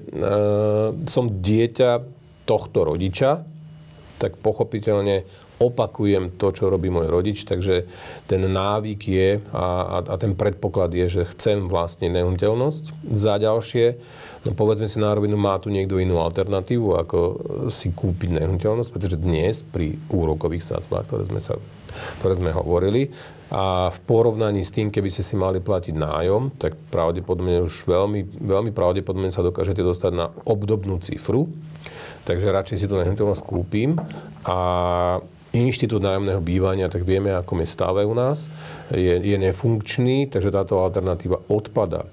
[1.05, 1.91] som dieťa
[2.49, 3.45] tohto rodiča,
[4.17, 5.27] tak pochopiteľne
[5.59, 7.87] opakujem to, čo robí môj rodič, takže
[8.27, 12.83] ten návyk je a, a, a ten predpoklad je, že chcem vlastne nehnuteľnosť.
[13.11, 13.95] Za ďalšie,
[14.45, 17.19] no povedzme si na rovinu, má tu niekto inú alternatívu, ako
[17.73, 21.57] si kúpiť nehnuteľnosť, pretože dnes pri úrokových sadzbách, ktoré sme, sa,
[22.21, 23.09] ktoré sme hovorili,
[23.53, 28.41] a v porovnaní s tým, keby ste si mali platiť nájom, tak pravdepodobne už veľmi,
[28.41, 31.45] veľmi pravdepodobne sa dokážete dostať na obdobnú cifru.
[32.25, 33.93] Takže radšej si tú nehnuteľnosť kúpim
[34.49, 34.59] a
[35.55, 38.51] inštitút nájomného bývania, tak vieme, ako je stave u nás,
[38.91, 42.03] je, je nefunkčný, takže táto alternatíva odpada.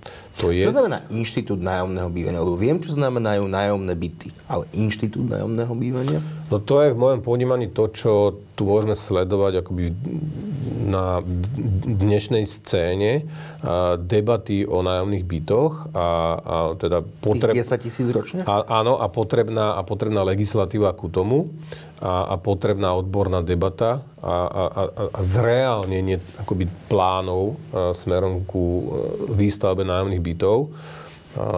[0.40, 0.64] To je...
[0.64, 2.40] Čo znamená inštitút nájomného bývania?
[2.40, 6.20] Lebo viem, čo znamenajú nájomné byty, ale inštitút nájomného bývania?
[6.48, 9.92] No to je v mojom ponímaní to, čo tu môžeme sledovať akoby
[10.88, 11.24] na
[11.88, 13.24] dnešnej scéne
[14.04, 16.06] debaty o nájomných bytoch a,
[16.40, 17.56] a teda potreb...
[17.56, 18.40] Tých 10 tisíc ročne?
[18.44, 21.52] A, áno, a potrebná, a potrebná legislatíva ku tomu
[22.02, 24.82] a, a potrebná odborná debata a, a, a,
[25.14, 28.84] a zreálnenie akoby plánov a, smerom ku e,
[29.38, 30.74] výstavbe nájomných bytov.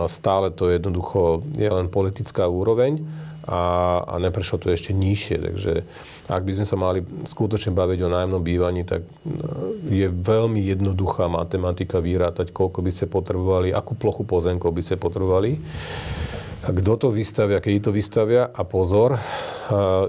[0.07, 3.03] Stále to jednoducho je len politická úroveň
[3.43, 5.37] a, a neprešlo to ešte nižšie.
[5.43, 5.73] Takže
[6.31, 9.09] ak by sme sa mali skutočne baviť o nájomnom bývaní, tak e,
[9.93, 15.61] je veľmi jednoduchá matematika vyrátať, koľko by ste potrebovali, akú plochu pozemkov by ste potrebovali.
[16.65, 18.49] Kto to vystavia, keď to vystavia.
[18.49, 19.21] A pozor,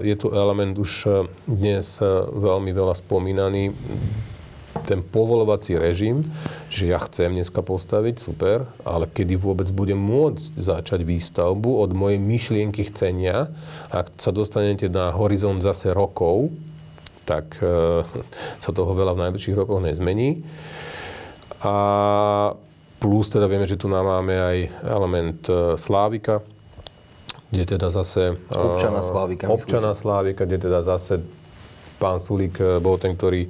[0.00, 1.08] je tu element už e,
[1.44, 3.76] dnes e, veľmi veľa spomínaný,
[4.84, 6.24] ten povolovací režim,
[6.68, 12.20] že ja chcem dneska postaviť, super, ale kedy vôbec budem môcť začať výstavbu od mojej
[12.20, 13.52] myšlienky chcenia,
[13.92, 16.52] ak sa dostanete na horizont zase rokov,
[17.28, 18.00] tak e,
[18.64, 20.40] sa toho veľa v najbližších rokoch nezmení.
[21.64, 21.76] A
[23.06, 26.42] plus teda vieme, že tu nám máme aj element e, Slávika,
[27.54, 28.34] kde teda zase...
[28.50, 29.46] Občana Slávika.
[29.46, 31.22] Občana Slávika, kde teda zase
[32.02, 33.48] pán Sulík eh, bol ten, ktorý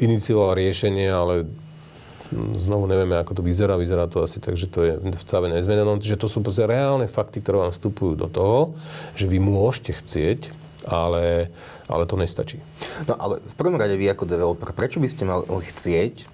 [0.00, 1.44] inicioval riešenie, ale
[2.56, 3.76] znovu nevieme, ako to vyzerá.
[3.76, 6.00] Vyzerá to asi tak, že to je v stave nezmenenom.
[6.00, 8.78] Že to sú proste reálne fakty, ktoré vám vstupujú do toho,
[9.18, 10.40] že vy môžete chcieť,
[10.88, 11.52] ale,
[11.90, 12.62] ale to nestačí.
[13.04, 16.24] No ale v prvom rade vy ako developer, prečo by ste mali chcieť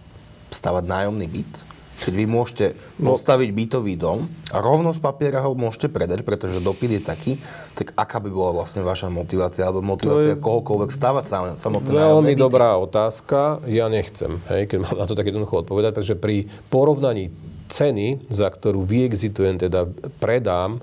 [0.55, 2.66] stavať nájomný byt, keď vy môžete
[3.01, 3.14] no.
[3.14, 7.32] postaviť bytový dom a rovno z papiera ho môžete predať, pretože dopyt je taký,
[7.72, 10.42] tak aká by bola vlastne vaša motivácia alebo motivácia je...
[10.42, 11.24] kohokoľvek stavať
[11.57, 13.64] samotné Veľmi dobrá otázka.
[13.64, 17.32] Ja nechcem, hej, keď mám na to tak jednoducho odpovedať, pretože pri porovnaní
[17.66, 19.90] ceny, za ktorú vyexitujem, teda
[20.22, 20.78] predám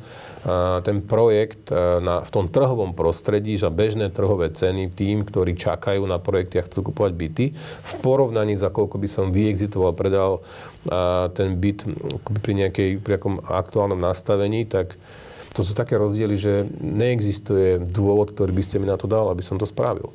[0.84, 6.20] ten projekt na, v tom trhovom prostredí za bežné trhové ceny tým, ktorí čakajú na
[6.20, 10.44] projekty a chcú kupovať byty, v porovnaní za koľko by som vyexitoval, predal
[11.32, 11.88] ten byt
[12.44, 15.00] pri, nejakej, pri aktuálnom nastavení, tak
[15.56, 19.46] to sú také rozdiely, že neexistuje dôvod, ktorý by ste mi na to dal, aby
[19.46, 20.12] som to spravil.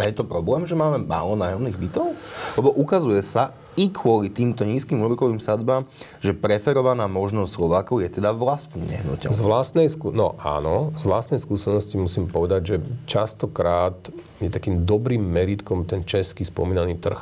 [0.00, 2.16] A je to problém, že máme málo nájomných bytov?
[2.56, 5.88] Lebo ukazuje sa i kvôli týmto nízkym úrokovým sadzbám,
[6.20, 9.38] že preferovaná možnosť Slovákov je teda vlastní nehnuteľnosť.
[9.38, 10.12] Z vlastnej, skú...
[10.12, 12.76] no, áno, z vlastnej skúsenosti musím povedať, že
[13.08, 13.96] častokrát
[14.44, 17.20] je takým dobrým meritkom ten český spomínaný trh.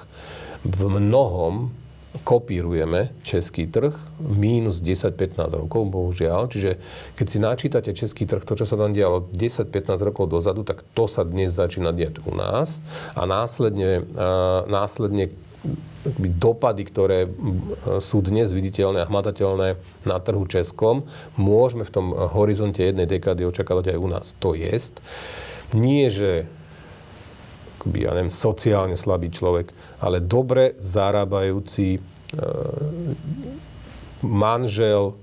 [0.66, 1.70] V mnohom
[2.26, 6.50] kopírujeme český trh mínus 10-15 rokov, bohužiaľ.
[6.50, 6.82] Čiže
[7.14, 11.06] keď si načítate český trh, to, čo sa tam dialo 10-15 rokov dozadu, tak to
[11.06, 12.82] sa dnes začína diať u nás
[13.14, 14.66] a následne, a
[16.16, 17.28] dopady, ktoré
[18.00, 19.76] sú dnes viditeľné a hmatateľné
[20.08, 21.04] na trhu českom,
[21.36, 24.26] môžeme v tom horizonte jednej dekády očakávať aj u nás.
[24.40, 25.04] To jest,
[25.76, 26.48] nie, že
[27.80, 29.72] akoby, ja neviem, sociálne slabý človek,
[30.04, 32.00] ale dobre zarábajúci e,
[34.24, 35.16] manžel,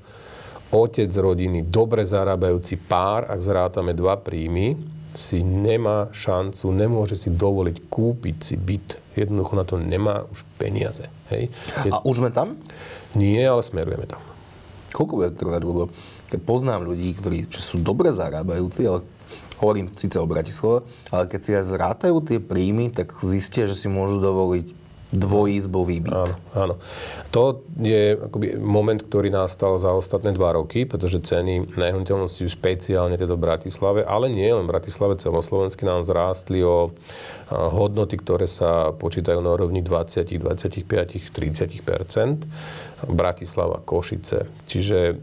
[0.73, 7.89] otec rodiny, dobre zarábajúci pár, ak zrátame dva príjmy, si nemá šancu, nemôže si dovoliť
[7.89, 9.01] kúpiť si byt.
[9.17, 11.09] Jednoducho na to nemá už peniaze.
[11.33, 11.49] Hej?
[11.83, 11.89] Je...
[11.89, 12.53] A už sme tam?
[13.17, 14.21] Nie, ale smerujeme tam.
[14.93, 15.61] Koľko bude trvať?
[15.65, 15.89] Lebo
[16.29, 19.01] keď poznám ľudí, ktorí sú dobre zarábajúci, ale
[19.57, 23.89] hovorím síce o Bratislave, ale keď si aj zrátajú tie príjmy, tak zistia, že si
[23.89, 26.13] môžu dovoliť dvojizbový byt.
[26.13, 26.75] Áno, áno.
[27.31, 33.39] To je akoby moment, ktorý nastal za ostatné dva roky, pretože ceny nehnuteľnosti špeciálne teda
[33.39, 36.91] v Bratislave, ale nie len v Bratislave, celoslovensky nám zrástli o
[37.47, 44.51] hodnoty, ktoré sa počítajú na úrovni 20, 25, 30 Bratislava, Košice.
[44.67, 45.15] Čiže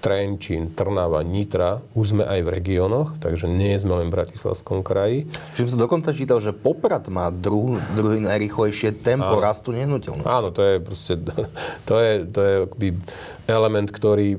[0.00, 5.26] Trenčín, Trnava, Nitra, už sme aj v regiónoch, takže nie sme len v Bratislavskom kraji.
[5.56, 9.42] Že som dokonca čítal, že Poprad má druhý, druhý najrychlejšie tempo Áno.
[9.42, 10.28] rastu nehnuteľnosti.
[10.28, 11.14] Áno, to je proste,
[11.88, 12.88] to je, to je akoby
[13.50, 14.38] element, ktorý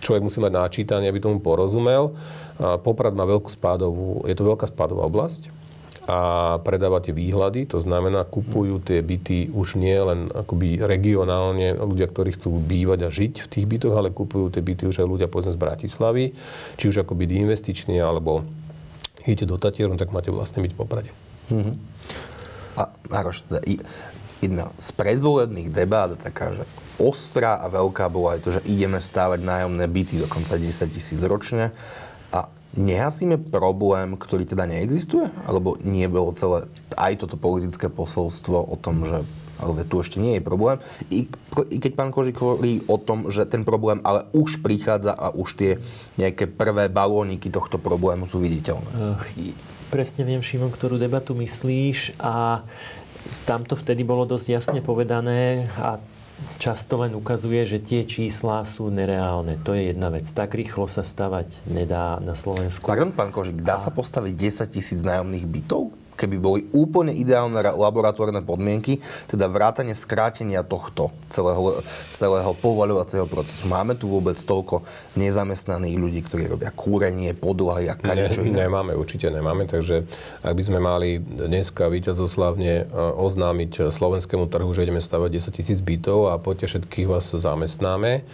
[0.00, 2.16] človek musí mať načítaný, aby tomu porozumel.
[2.58, 5.63] Poprad má veľkú spádovú, je to veľká spádová oblasť
[6.04, 6.18] a
[6.60, 12.60] predávate výhľady, to znamená, kupujú tie byty už nie len akoby regionálne ľudia, ktorí chcú
[12.60, 15.62] bývať a žiť v tých bytoch, ale kupujú tie byty už aj ľudia povedzme z
[15.64, 16.24] Bratislavy,
[16.76, 18.44] či už ako byt investičný, alebo
[19.24, 21.10] idete do Tatieru, tak máte vlastne byť v Poprade.
[21.48, 21.74] Mm-hmm.
[22.76, 23.64] A Maroš, teda
[24.44, 26.68] jedna z predvolebných debát taká, že
[27.00, 31.72] ostrá a veľká bola aj to, že ideme stávať nájomné byty, dokonca 10 tisíc ročne
[32.74, 35.30] nehasíme problém, ktorý teda neexistuje?
[35.46, 39.22] Alebo nie bolo celé aj toto politické posolstvo o tom, že
[39.54, 40.82] ale tu ešte nie je problém.
[41.14, 41.30] I,
[41.70, 45.48] I keď pán Kožik hovorí o tom, že ten problém ale už prichádza a už
[45.54, 45.72] tie
[46.18, 48.90] nejaké prvé balóniky tohto problému sú viditeľné.
[48.92, 49.54] Uh,
[49.94, 52.66] presne viem, Šimon, ktorú debatu myslíš a
[53.46, 56.02] tamto vtedy bolo dosť jasne povedané a
[56.58, 59.58] často len ukazuje, že tie čísla sú nereálne.
[59.62, 60.26] To je jedna vec.
[60.26, 62.86] Tak rýchlo sa stavať nedá na Slovensku.
[62.86, 64.34] Pardon, pán Kožik, dá sa postaviť
[64.66, 65.94] 10 tisíc nájomných bytov?
[66.14, 71.82] Keby boli úplne ideálne laboratórne podmienky, teda vrátanie skrátenia tohto celého,
[72.14, 73.66] celého povoľovacieho procesu.
[73.66, 74.86] Máme tu vôbec toľko
[75.18, 78.66] nezamestnaných ľudí, ktorí robia kúrenie, podlahy a kadečo iné?
[78.66, 80.06] Nemáme, určite nemáme, takže
[80.40, 85.78] ak by sme mali dneska víťazoslavne e, oznámiť slovenskému trhu, že ideme stavať 10 tisíc
[85.82, 88.24] bytov a poďte všetkých vás zamestnáme,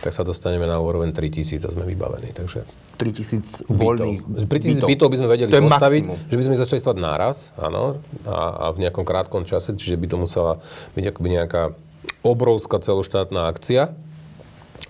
[0.00, 2.30] tak sa dostaneme na úroveň 3000 a sme vybavení.
[2.36, 2.62] Takže
[2.96, 4.88] 3000 voľných bytov.
[4.88, 6.30] bytov by sme vedeli to postaviť, maximum.
[6.32, 10.06] že by sme začali stavať náraz, áno, a, a v nejakom krátkom čase, čiže by
[10.08, 10.52] to musela
[10.96, 11.62] byť akoby nejaká
[12.24, 13.92] obrovská celoštátna akcia,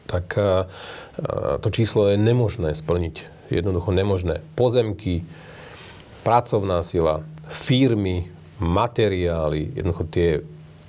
[0.07, 3.35] tak a, a, to číslo je nemožné splniť.
[3.51, 4.43] Jednoducho nemožné.
[4.59, 5.23] Pozemky,
[6.27, 8.27] pracovná sila, firmy,
[8.59, 10.31] materiály, jednoducho tie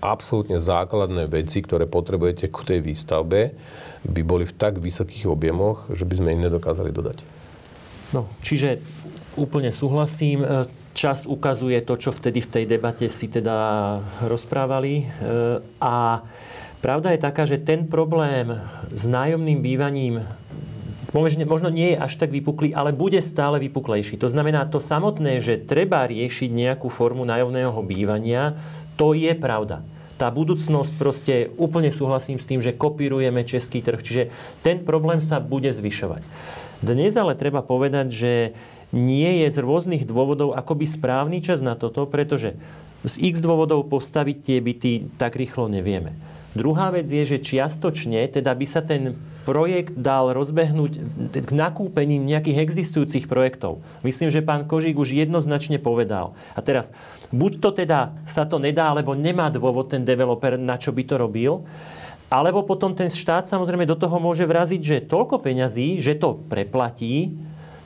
[0.02, 3.54] absolútne základné veci, ktoré potrebujete ku tej výstavbe,
[4.06, 7.24] by boli v tak vysokých objemoch, že by sme im nedokázali dodať.
[8.16, 8.80] No, čiže
[9.36, 10.44] úplne súhlasím.
[10.44, 10.66] E,
[10.98, 15.04] čas ukazuje to, čo vtedy v tej debate si teda rozprávali.
[15.04, 15.06] E,
[15.84, 16.26] a
[16.80, 18.56] pravda je taká, že ten problém
[18.94, 20.24] s nájomným bývaním
[21.18, 24.22] možno nie je až tak vypuklý, ale bude stále vypuklejší.
[24.22, 28.54] To znamená, to samotné, že treba riešiť nejakú formu nájomného bývania,
[29.00, 29.82] to je pravda
[30.18, 34.02] tá budúcnosť proste úplne súhlasím s tým, že kopírujeme český trh.
[34.02, 34.24] Čiže
[34.66, 36.26] ten problém sa bude zvyšovať.
[36.82, 38.34] Dnes ale treba povedať, že
[38.94, 42.58] nie je z rôznych dôvodov akoby správny čas na toto, pretože
[43.06, 44.92] z x dôvodov postaviť tie byty
[45.22, 46.14] tak rýchlo nevieme.
[46.58, 49.14] Druhá vec je, že čiastočne teda by sa ten
[49.46, 50.92] projekt dal rozbehnúť
[51.32, 53.80] k nakúpením nejakých existujúcich projektov.
[54.02, 56.36] Myslím, že pán Kožík už jednoznačne povedal.
[56.58, 56.90] A teraz,
[57.32, 61.16] buď to teda sa to nedá, alebo nemá dôvod ten developer, na čo by to
[61.16, 61.64] robil,
[62.28, 67.32] alebo potom ten štát samozrejme do toho môže vraziť, že toľko peňazí, že to preplatí,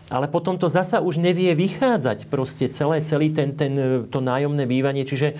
[0.09, 3.71] ale potom to zasa už nevie vychádzať proste celé, celý ten, ten,
[4.09, 5.07] to nájomné bývanie.
[5.07, 5.37] Čiže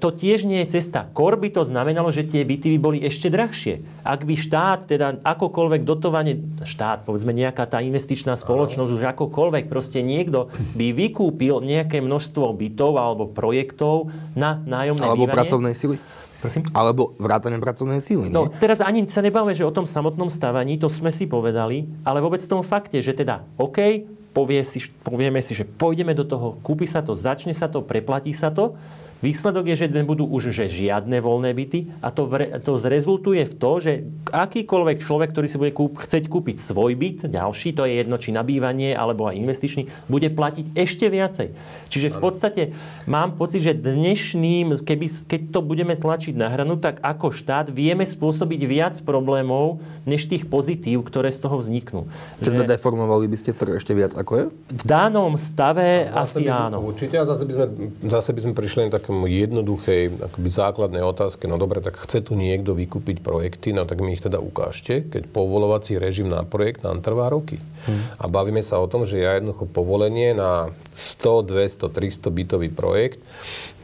[0.00, 1.12] to tiež nie je cesta.
[1.12, 3.84] Kor by to znamenalo, že tie byty by boli ešte drahšie.
[4.00, 10.00] Ak by štát, teda akokoľvek dotovanie, štát, povedzme nejaká tá investičná spoločnosť, už akokoľvek, proste
[10.00, 15.36] niekto by vykúpil nejaké množstvo bytov alebo projektov na nájomné alebo bývanie.
[15.36, 15.96] Alebo pracovnej sily.
[16.38, 16.62] Prosím?
[16.70, 18.30] Alebo vrátane pracovnej síly.
[18.30, 22.22] No, teraz ani sa nebavíme, že o tom samotnom stavaní, to sme si povedali, ale
[22.22, 26.54] vôbec v tom fakte, že teda OK, povie si, povieme si, že pôjdeme do toho,
[26.62, 28.78] kúpi sa to, začne sa to, preplatí sa to,
[29.18, 33.54] Výsledok je, že nebudú už že žiadne voľné byty a to, vre, to zrezultuje v
[33.58, 33.92] to, že
[34.30, 38.30] akýkoľvek človek, ktorý si bude kúp, chceť kúpiť svoj byt, ďalší, to je jedno či
[38.30, 41.50] nabývanie alebo aj investičný, bude platiť ešte viacej.
[41.90, 42.62] Čiže v podstate
[43.10, 48.06] mám pocit, že dnešným, keby, keď to budeme tlačiť na hranu, tak ako štát vieme
[48.06, 52.06] spôsobiť viac problémov, než tých pozitív, ktoré z toho vzniknú.
[52.38, 52.70] Teda že...
[52.78, 54.44] deformovali by ste to ešte viac, ako je?
[54.78, 56.78] V danom stave asi áno.
[56.86, 57.66] Určite a zase by sme,
[58.06, 62.20] zase by sme prišli na tak takému jednoduchej, akoby základnej otázke, no dobre, tak chce
[62.20, 66.84] tu niekto vykúpiť projekty, no tak mi ich teda ukážte, keď povolovací režim na projekt
[66.84, 67.56] nám trvá roky.
[67.88, 68.04] Hmm.
[68.20, 73.24] A bavíme sa o tom, že ja jednoducho povolenie na 100, 200, 300 bytový projekt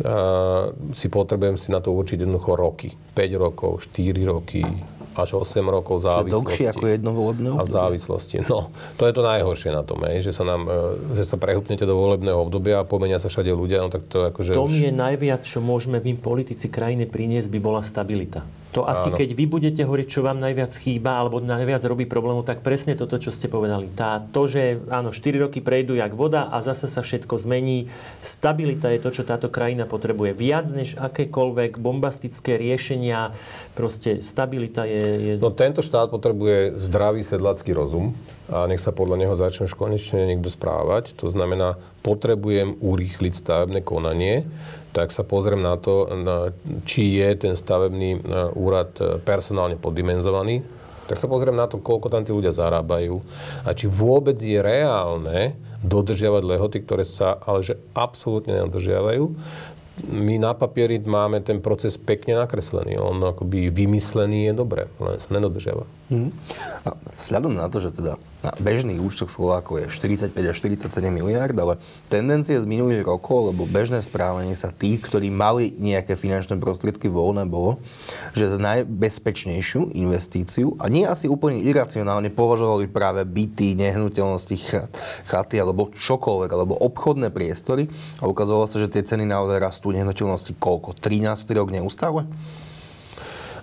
[0.04, 2.92] uh, si potrebujem si na to určiť jednoducho roky.
[3.16, 4.60] 5 rokov, 4 roky,
[5.14, 6.30] až 8 rokov závislosti.
[6.30, 7.62] To je dlhšie ako jedno volebné obdobie.
[7.62, 8.36] A v závislosti.
[8.44, 11.94] No, to je to najhoršie na tom, že sa nám, e, že sa prehupnete do
[11.94, 14.90] volebného obdobia a pomenia sa všade ľudia, no tak to akože To už...
[14.90, 18.42] je najviac, čo môžeme my politici krajiny priniesť, by bola stabilita.
[18.74, 19.16] To asi, Áno.
[19.22, 23.22] keď vy budete hovoriť, čo vám najviac chýba alebo najviac robí problému, tak presne toto,
[23.22, 23.86] čo ste povedali.
[23.94, 27.86] Tá, to, že áno, 4 roky prejdú jak voda a zase sa všetko zmení.
[28.18, 30.34] Stabilita je to, čo táto krajina potrebuje.
[30.34, 33.30] Viac než akékoľvek bombastické riešenia.
[33.78, 35.04] Proste stabilita je...
[35.22, 35.32] je...
[35.38, 38.18] No tento štát potrebuje zdravý sedlacký rozum
[38.50, 41.14] a nech sa podľa neho začne už konečne niekto správať.
[41.22, 44.42] To znamená, potrebujem urýchliť stavebné konanie,
[44.94, 46.06] tak sa pozriem na to,
[46.86, 48.18] či je ten stavebný e,
[48.54, 50.62] úrad e, personálne poddimenzovaný,
[51.10, 53.18] tak sa pozriem na to, koľko tam tí ľudia zarábajú
[53.66, 59.24] a či vôbec je reálne dodržiavať lehoty, ktoré sa ale že absolútne nedodržiavajú
[60.02, 62.98] my na papieri máme ten proces pekne nakreslený.
[62.98, 65.86] On akoby vymyslený je dobre, len sa nedodržiava.
[66.10, 66.34] Mm.
[66.84, 71.56] A vzhľadom na to, že teda na bežných účtoch Slovákov je 45 až 47 miliard,
[71.56, 71.80] ale
[72.12, 77.48] tendencie z minulých rokov, lebo bežné správanie sa tých, ktorí mali nejaké finančné prostriedky voľné,
[77.48, 77.80] bolo,
[78.36, 84.56] že za najbezpečnejšiu investíciu, a nie asi úplne iracionálne, považovali práve byty, nehnuteľnosti,
[85.24, 87.88] chaty alebo čokoľvek, alebo obchodné priestory.
[88.20, 90.96] A ukazovalo sa, že tie ceny naozaj rastú nehnuteľnosti koľko?
[90.96, 92.24] 13 rok neustále?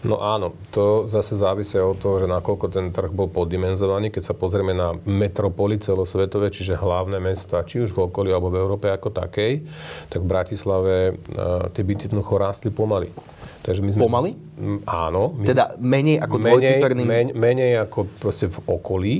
[0.02, 4.10] No áno, to zase závisí od toho, že nakoľko ten trh bol poddimenzovaný.
[4.10, 8.66] Keď sa pozrieme na metropoly celosvetové, čiže hlavné mesta, či už v okolí alebo v
[8.66, 9.62] Európe ako takej,
[10.10, 13.14] tak v Bratislave uh, tie byty jednoducho rástli pomaly.
[13.62, 14.32] Takže my sme, pomaly?
[14.58, 15.38] M, áno.
[15.38, 17.06] My, teda menej ako dvojciferným?
[17.06, 19.16] Menej, menej ako proste v okolí.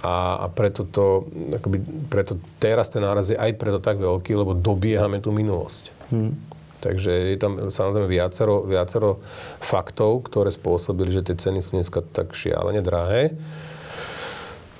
[0.00, 1.28] A, a preto, to,
[1.60, 5.95] akoby, preto teraz ten náraz je aj preto tak veľký, lebo dobiehame tú minulosť.
[6.12, 6.34] Hmm.
[6.80, 9.18] Takže je tam samozrejme viacero, viacero
[9.58, 13.34] faktov, ktoré spôsobili, že tie ceny sú dneska tak šialene drahé.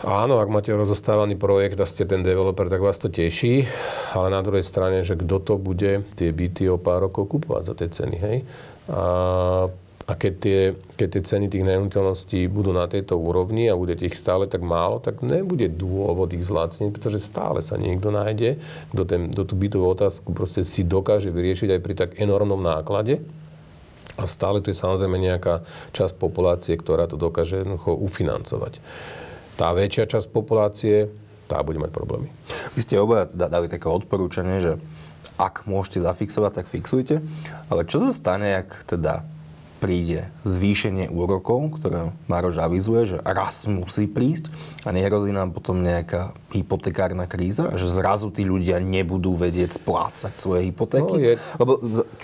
[0.04, 3.64] Áno, ak máte rozostávaný projekt a ste ten developer, tak vás to teší,
[4.12, 7.74] ale na druhej strane, že kto to bude tie byty o pár rokov kupovať za
[7.74, 8.36] tie ceny, hej?
[8.92, 9.02] A
[10.06, 10.60] a keď tie,
[10.94, 15.02] keď tie ceny tých nehnuteľností budú na tejto úrovni a bude ich stále tak málo,
[15.02, 18.62] tak nebude dôvod ich zlacniť, pretože stále sa niekto nájde,
[18.94, 23.18] kto, ten, kto tú bytovú otázku proste si dokáže vyriešiť aj pri tak enormnom náklade.
[24.16, 28.78] A stále tu je samozrejme nejaká časť populácie, ktorá to dokáže jednoducho ufinancovať.
[29.58, 31.10] Tá väčšia časť populácie
[31.50, 32.30] tá bude mať problémy.
[32.78, 34.72] Vy ste obaja dali také odporúčanie, že
[35.36, 37.20] ak môžete zafixovať, tak fixujte.
[37.68, 39.35] Ale čo sa stane, ak teda
[39.76, 44.48] príde zvýšenie úrokov, ktoré Maroš avizuje, že raz musí prísť
[44.82, 50.70] a nehrozí nám potom nejaká hypotekárna kríza, že zrazu tí ľudia nebudú vedieť splácať svoje
[50.72, 51.14] hypotéky.
[51.14, 51.32] No, je...
[51.60, 51.72] Lebo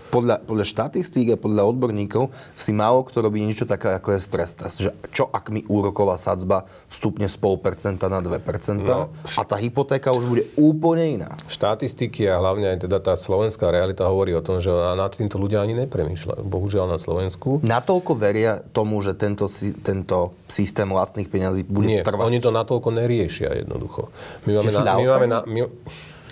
[0.08, 4.50] podľa, podľa štatistík a podľa odborníkov si málo kto robí niečo také, ako je stres
[4.56, 4.76] test.
[4.82, 10.12] Že čo ak mi úroková sadzba stupne z 0,5% na 2% no, a tá hypotéka
[10.14, 11.30] už bude úplne iná.
[11.48, 15.60] Štatistiky a hlavne aj teda tá slovenská realita hovorí o tom, že nad týmto ľudia
[15.60, 16.42] ani nepremýšľajú.
[16.44, 17.60] Bohužiaľ na Slovensku.
[17.64, 19.50] Natoľko veria tomu, že tento,
[19.82, 22.24] tento systém vlastných peňazí bude Nie, trvať?
[22.28, 24.12] oni to natoľko neriešia jednoducho.
[24.46, 25.60] My máme, na, my máme na, my,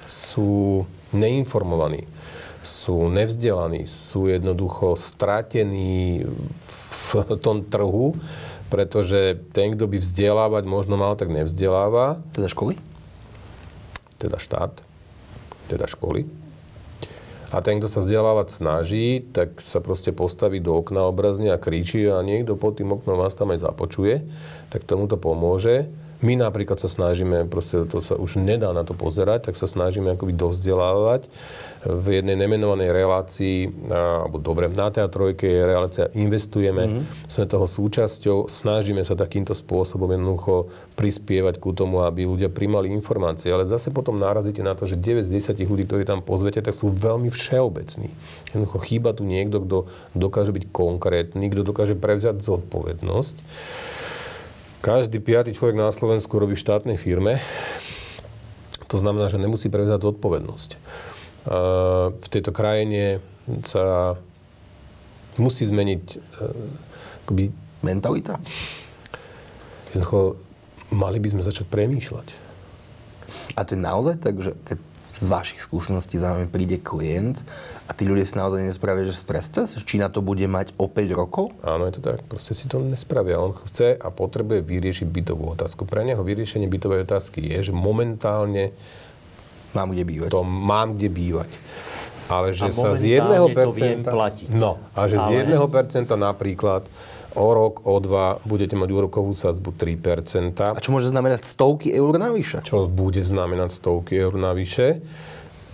[0.04, 0.82] sú
[1.14, 2.06] neinformovaní,
[2.60, 6.26] sú nevzdelaní, sú jednoducho stratení
[7.10, 8.14] v tom trhu,
[8.70, 12.22] pretože ten, kto by vzdelávať možno mal, tak nevzdeláva.
[12.30, 12.78] Teda školy?
[14.20, 14.78] Teda štát,
[15.66, 16.28] teda školy.
[17.50, 22.06] A ten, kto sa vzdelávať snaží, tak sa proste postaví do okna obrazne a kričí
[22.06, 24.22] a niekto pod tým oknom vás tam aj započuje,
[24.70, 25.90] tak tomu to pomôže.
[26.20, 30.12] My napríklad sa snažíme, proste to sa už nedá na to pozerať, tak sa snažíme
[30.12, 31.32] akoby dovzdelávať.
[31.80, 37.24] V jednej nemenovanej relácii, alebo dobre, na teatrojke je relácia Investujeme, mm-hmm.
[37.24, 40.68] sme toho súčasťou, snažíme sa takýmto spôsobom jednoducho
[41.00, 43.48] prispievať ku tomu, aby ľudia primali informácie.
[43.48, 46.76] Ale zase potom nárazíte na to, že 9 z 10 ľudí, ktorí tam pozvete, tak
[46.76, 48.12] sú veľmi všeobecní.
[48.52, 53.36] Jednoducho chýba tu niekto, kto dokáže byť konkrétny, kto dokáže prevziať zodpovednosť.
[54.80, 57.36] Každý piatý človek na Slovensku robí v štátnej firme.
[58.88, 60.70] To znamená, že nemusí prevzať zodpovednosť.
[62.16, 63.20] V tejto krajine
[63.60, 64.16] sa
[65.36, 66.04] musí zmeniť
[67.28, 67.52] akoby,
[67.84, 68.40] mentalita.
[69.92, 70.40] Jednoducho,
[70.90, 72.28] mali by sme začať premýšľať.
[73.54, 74.78] A to je naozaj tak, že keď
[75.20, 77.44] z vašich skúseností za vami príde klient
[77.84, 79.76] a tí ľudia si naozaj nespravia, že stres test?
[79.84, 81.52] Či na to bude mať o 5 rokov?
[81.60, 82.24] Áno, je to tak.
[82.24, 83.36] Proste si to nespravia.
[83.36, 85.84] On chce a potrebuje vyriešiť bytovú otázku.
[85.84, 88.72] Pre neho vyriešenie bytovej otázky je, že momentálne
[89.76, 90.28] mám kde bývať.
[90.32, 91.50] To mám kde bývať.
[92.30, 93.52] Ale že a sa z 1%...
[93.52, 94.48] to viem platiť.
[94.54, 95.44] No, a že ale...
[95.44, 96.86] z 1% napríklad
[97.34, 100.74] o rok, o dva budete mať úrokovú sadzbu 3%.
[100.74, 102.62] A čo môže znamenať stovky eur navyše?
[102.66, 105.02] Čo bude znamenať stovky eur navyše.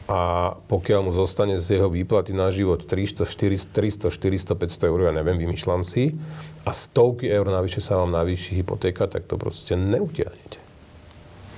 [0.07, 5.01] A pokiaľ mu zostane z jeho výplaty na život 300, 400, 300, 400, 500 eur,
[5.11, 6.15] ja neviem, vymýšľam si,
[6.63, 10.63] a stovky eur navyše sa vám navýši hypotéka, tak to proste neutiahnete.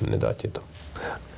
[0.09, 0.65] Nedáte to.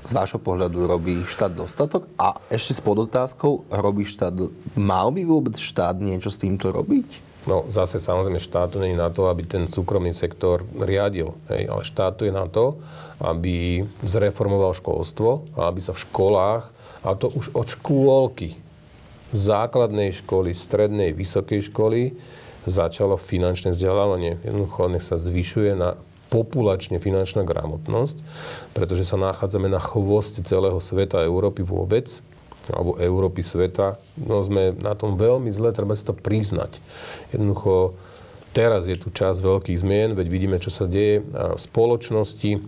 [0.06, 2.06] Z vášho pohľadu robí štát dostatok?
[2.14, 4.32] A ešte s podotázkou, robí štát,
[4.78, 7.29] mal by vôbec štát niečo s týmto robiť?
[7.48, 11.32] No zase samozrejme štátu nie je na to, aby ten súkromný sektor riadil.
[11.48, 12.76] Hej, ale štátu je na to,
[13.20, 16.64] aby zreformoval školstvo a aby sa v školách,
[17.00, 18.60] a to už od škôlky,
[19.32, 22.12] základnej školy, strednej, vysokej školy,
[22.68, 24.36] začalo finančné vzdelávanie.
[24.44, 25.96] Jednoducho nech sa zvyšuje na
[26.28, 28.22] populačne finančná gramotnosť,
[28.76, 32.22] pretože sa nachádzame na chvoste celého sveta a Európy vôbec
[32.70, 36.78] alebo Európy sveta, no sme na tom veľmi zle, treba si to priznať.
[37.34, 37.98] Jednoducho,
[38.56, 42.62] teraz je tu čas veľkých zmien, veď vidíme, čo sa deje v spoločnosti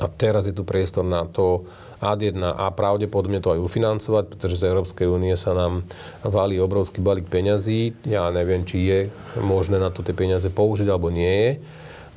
[0.00, 1.66] a teraz je tu priestor na to,
[2.04, 5.88] ad 1 a pravdepodobne to aj ufinancovať, pretože z Európskej únie sa nám
[6.20, 7.96] valí obrovský balík peňazí.
[8.04, 8.98] Ja neviem, či je
[9.40, 11.50] možné na to tie peniaze použiť, alebo nie je.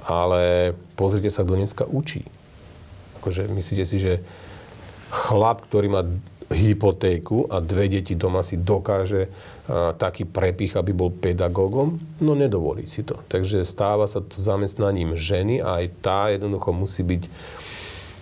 [0.04, 2.28] Ale pozrite sa, kto dneska učí.
[3.24, 4.14] Akože myslíte si, že
[5.08, 6.04] chlap, ktorý má
[6.48, 12.88] hypotéku a dve deti doma si dokáže a, taký prepich, aby bol pedagógom, no nedovolí
[12.88, 13.20] si to.
[13.28, 17.24] Takže stáva sa to zamestnaním ženy a aj tá jednoducho musí byť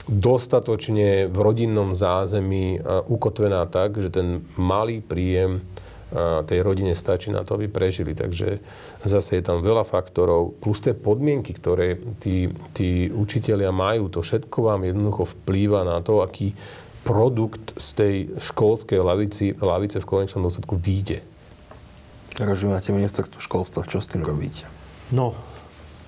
[0.06, 2.78] dostatočne v rodinnom zázemí
[3.10, 5.66] ukotvená tak, že ten malý príjem
[6.46, 8.14] tej rodine stačí na to, aby prežili.
[8.14, 8.62] Takže
[9.02, 14.58] zase je tam veľa faktorov, plus tie podmienky, ktoré tí, tí učitelia majú, to všetko
[14.70, 16.54] vám jednoducho vplýva na to, aký
[17.06, 20.82] produkt z tej školskej lavici, lavice v konečnom dôsledku
[22.58, 24.66] že máte ministerstvo školstva, čo s tým robíte?
[25.14, 25.38] No,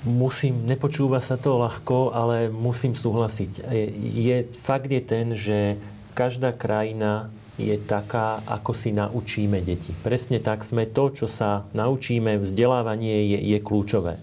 [0.04, 3.64] musím, nepočúva sa to ľahko, ale musím súhlasiť.
[4.02, 5.78] Je, fakt je ten, že
[6.18, 7.30] každá krajina
[7.62, 9.93] je taká, ako si naučíme deti.
[10.02, 14.18] Presne tak sme to, čo sa naučíme, vzdelávanie je, je kľúčové.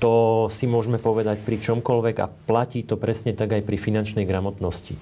[0.00, 4.96] To si môžeme povedať pri čomkoľvek a platí to presne tak aj pri finančnej gramotnosti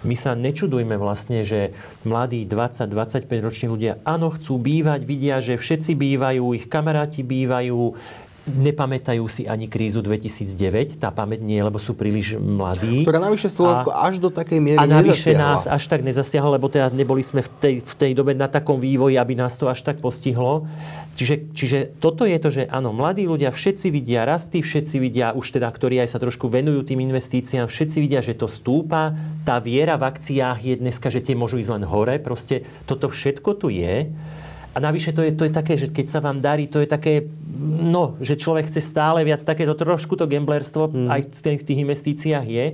[0.00, 1.76] my sa nečudujme vlastne, že
[2.08, 7.94] mladí 20-25 roční ľudia áno, chcú bývať, vidia, že všetci bývajú, ich kamaráti bývajú,
[8.48, 13.04] nepamätajú si ani krízu 2009, tá pamäť nie, lebo sú príliš mladí.
[13.04, 15.44] Ktorá navyše Slovensko a, až do takej miery A navyše nezasiahla.
[15.44, 18.80] nás až tak nezasiahla, lebo teda neboli sme v tej, v tej dobe na takom
[18.80, 20.64] vývoji, aby nás to až tak postihlo.
[21.20, 25.60] Čiže, čiže toto je to, že áno, mladí ľudia všetci vidia rasty, všetci vidia už
[25.60, 29.12] teda, ktorí aj sa trošku venujú tým investíciám, všetci vidia, že to stúpa.
[29.44, 32.16] Tá viera v akciách je dneska, že tie môžu ísť len hore.
[32.22, 34.08] Proste toto všetko tu je.
[34.70, 37.26] A navyše to je, to je také, že keď sa vám darí, to je také,
[37.58, 41.08] no, že človek chce stále viac, takéto trošku to gamblerstvo mm.
[41.10, 42.66] aj v tých, v tých investíciách je.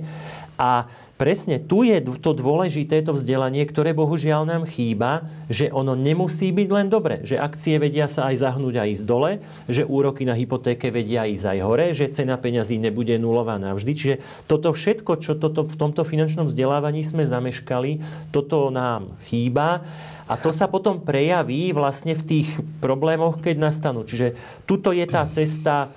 [0.57, 0.89] A
[1.21, 6.69] presne tu je to dôležité, to vzdelanie, ktoré bohužiaľ nám chýba, že ono nemusí byť
[6.69, 7.21] len dobre.
[7.25, 11.57] Že akcie vedia sa aj zahnúť a ísť dole, že úroky na hypotéke vedia ísť
[11.57, 13.91] aj hore, že cena peňazí nebude nulová navždy.
[13.93, 14.15] Čiže
[14.49, 18.01] toto všetko, čo toto v tomto finančnom vzdelávaní sme zameškali,
[18.33, 19.85] toto nám chýba.
[20.27, 24.03] A to sa potom prejaví vlastne v tých problémoch, keď nastanú.
[24.03, 24.35] Čiže
[24.67, 25.87] tuto je tá cesta,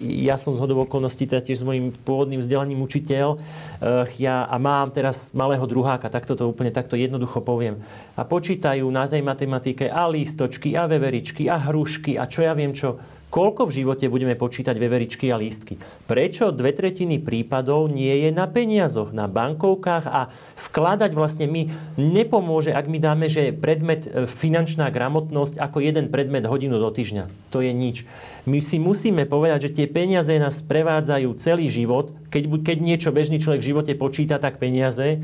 [0.00, 4.56] ja som z hodov okolností teda tiež s mojím pôvodným vzdelaním učiteľ eh, ja, a
[4.56, 7.76] mám teraz malého druháka, takto to úplne takto jednoducho poviem.
[8.16, 12.72] A počítajú na tej matematike a lístočky, a veveričky, a hrušky, a čo ja viem
[12.72, 12.96] čo
[13.30, 15.78] koľko v živote budeme počítať veveričky a lístky.
[16.10, 20.28] Prečo dve tretiny prípadov nie je na peniazoch, na bankovkách a
[20.68, 26.44] vkladať vlastne mi nepomôže, ak mi dáme, že predmet e, finančná gramotnosť ako jeden predmet
[26.44, 27.54] hodinu do týždňa.
[27.54, 28.04] To je nič.
[28.44, 32.10] My si musíme povedať, že tie peniaze nás prevádzajú celý život.
[32.34, 35.22] Keď, keď niečo bežný človek v živote počíta, tak peniaze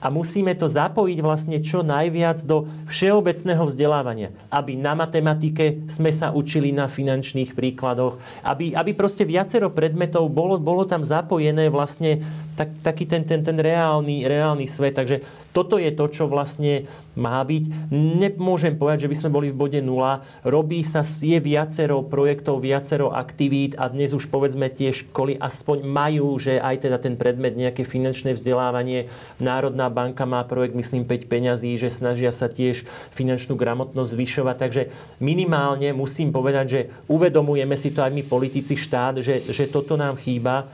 [0.00, 4.28] a musíme to zapojiť vlastne čo najviac do všeobecného vzdelávania.
[4.52, 10.60] Aby na matematike sme sa učili na finančných príkladoch, aby, aby proste viacero predmetov bolo,
[10.60, 12.20] bolo tam zapojené vlastne
[12.54, 14.96] tak, taký ten, ten, ten reálny, reálny svet.
[14.96, 15.20] Takže
[15.56, 16.84] toto je to, čo vlastne
[17.16, 17.88] má byť.
[17.88, 20.20] Nemôžem povedať, že by sme boli v bode nula.
[20.44, 26.36] Robí sa, je viacero projektov, viacero aktivít a dnes už povedzme tie školy aspoň majú,
[26.36, 29.08] že aj teda ten predmet nejaké finančné vzdelávanie.
[29.40, 32.84] Národná banka má projekt, myslím, 5 peňazí, že snažia sa tiež
[33.16, 34.56] finančnú gramotnosť zvyšovať.
[34.60, 34.82] Takže
[35.24, 40.20] minimálne musím povedať, že uvedomujeme si to aj my politici štát, že, že toto nám
[40.20, 40.68] chýba.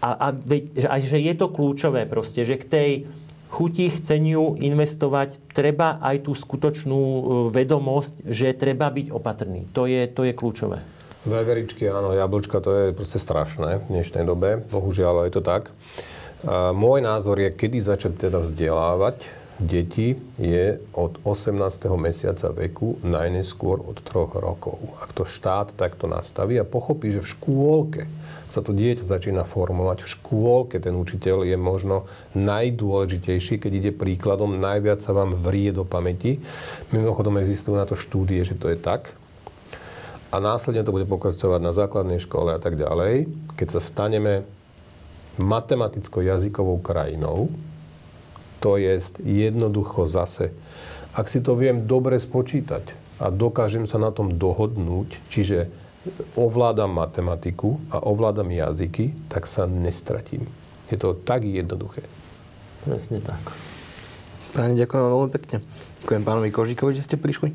[0.00, 0.28] A, a,
[0.86, 2.90] a že je to kľúčové proste, že k tej
[3.50, 9.66] chuti, chceniu investovať, treba aj tú skutočnú e, vedomosť, že treba byť opatrný.
[9.74, 10.78] To je, to je kľúčové.
[11.26, 14.62] Veveričky, áno, jablčka, to je proste strašné v dnešnej dobe.
[14.72, 15.68] Bohužiaľ je to tak.
[16.48, 21.84] A môj názor je, kedy začať teda vzdelávať deti je od 18.
[22.00, 24.80] mesiaca veku, najneskôr od 3 rokov.
[25.04, 28.02] Ak to štát takto nastaví a pochopí, že v škôlke
[28.50, 30.02] sa to dieťa začína formovať.
[30.02, 35.86] V škôlke ten učiteľ je možno najdôležitejší, keď ide príkladom, najviac sa vám vrie do
[35.86, 36.42] pamäti.
[36.90, 39.14] Mimochodom existujú na to štúdie, že to je tak.
[40.34, 43.30] A následne to bude pokračovať na základnej škole a tak ďalej.
[43.54, 44.42] Keď sa staneme
[45.38, 47.50] matematicko-jazykovou krajinou,
[48.60, 50.52] to je jednoducho zase,
[51.16, 55.68] ak si to viem dobre spočítať a dokážem sa na tom dohodnúť, čiže
[56.38, 60.48] ovládam matematiku a ovládam jazyky, tak sa nestratím.
[60.88, 62.06] Je to tak jednoduché.
[62.86, 63.40] Presne tak.
[64.56, 65.56] Páni, ďakujem vám veľmi pekne.
[66.02, 67.52] Ďakujem pánovi Kožíkovi, že ste prišli.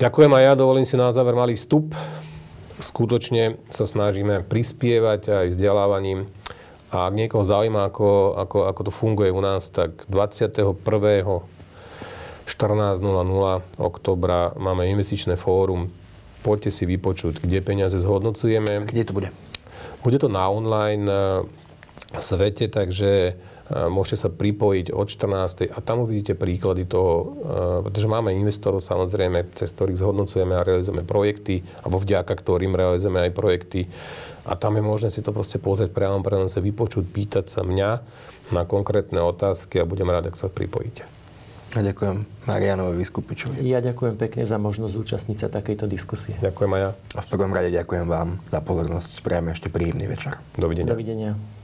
[0.00, 1.92] Ďakujem aj ja, dovolím si na záver malý vstup.
[2.80, 6.24] Skutočne sa snažíme prispievať aj vzdelávaním.
[6.90, 10.74] A ak niekoho zaujíma, ako, ako, ako to funguje u nás, tak 21.
[12.50, 15.86] 14.00 oktobra máme investičné fórum
[16.40, 18.88] poďte si vypočuť, kde peniaze zhodnocujeme.
[18.88, 19.28] Kde to bude?
[20.00, 21.18] Bude to na online e,
[22.16, 23.32] svete, takže e,
[23.92, 25.68] môžete sa pripojiť od 14.
[25.68, 27.24] a tam uvidíte príklady toho, e,
[27.84, 33.32] pretože máme investorov samozrejme, cez ktorých zhodnocujeme a realizujeme projekty, alebo vďaka ktorým realizujeme aj
[33.36, 33.80] projekty.
[34.44, 37.90] A tam je možné si to proste pozrieť priamo pre sa vypočuť, pýtať sa mňa
[38.50, 41.06] na konkrétne otázky a budem rád, ak sa pripojíte.
[41.70, 43.62] A ďakujem Marianovi Vyskupičovi.
[43.62, 46.34] Ja ďakujem pekne za možnosť zúčastniť sa takejto diskusie.
[46.42, 46.90] Ďakujem aj ja.
[47.14, 49.22] A v prvom rade ďakujem vám za pozornosť.
[49.22, 50.42] Prajem ešte príjemný večer.
[50.58, 50.90] Dovidenia.
[50.90, 51.59] Dovidenia.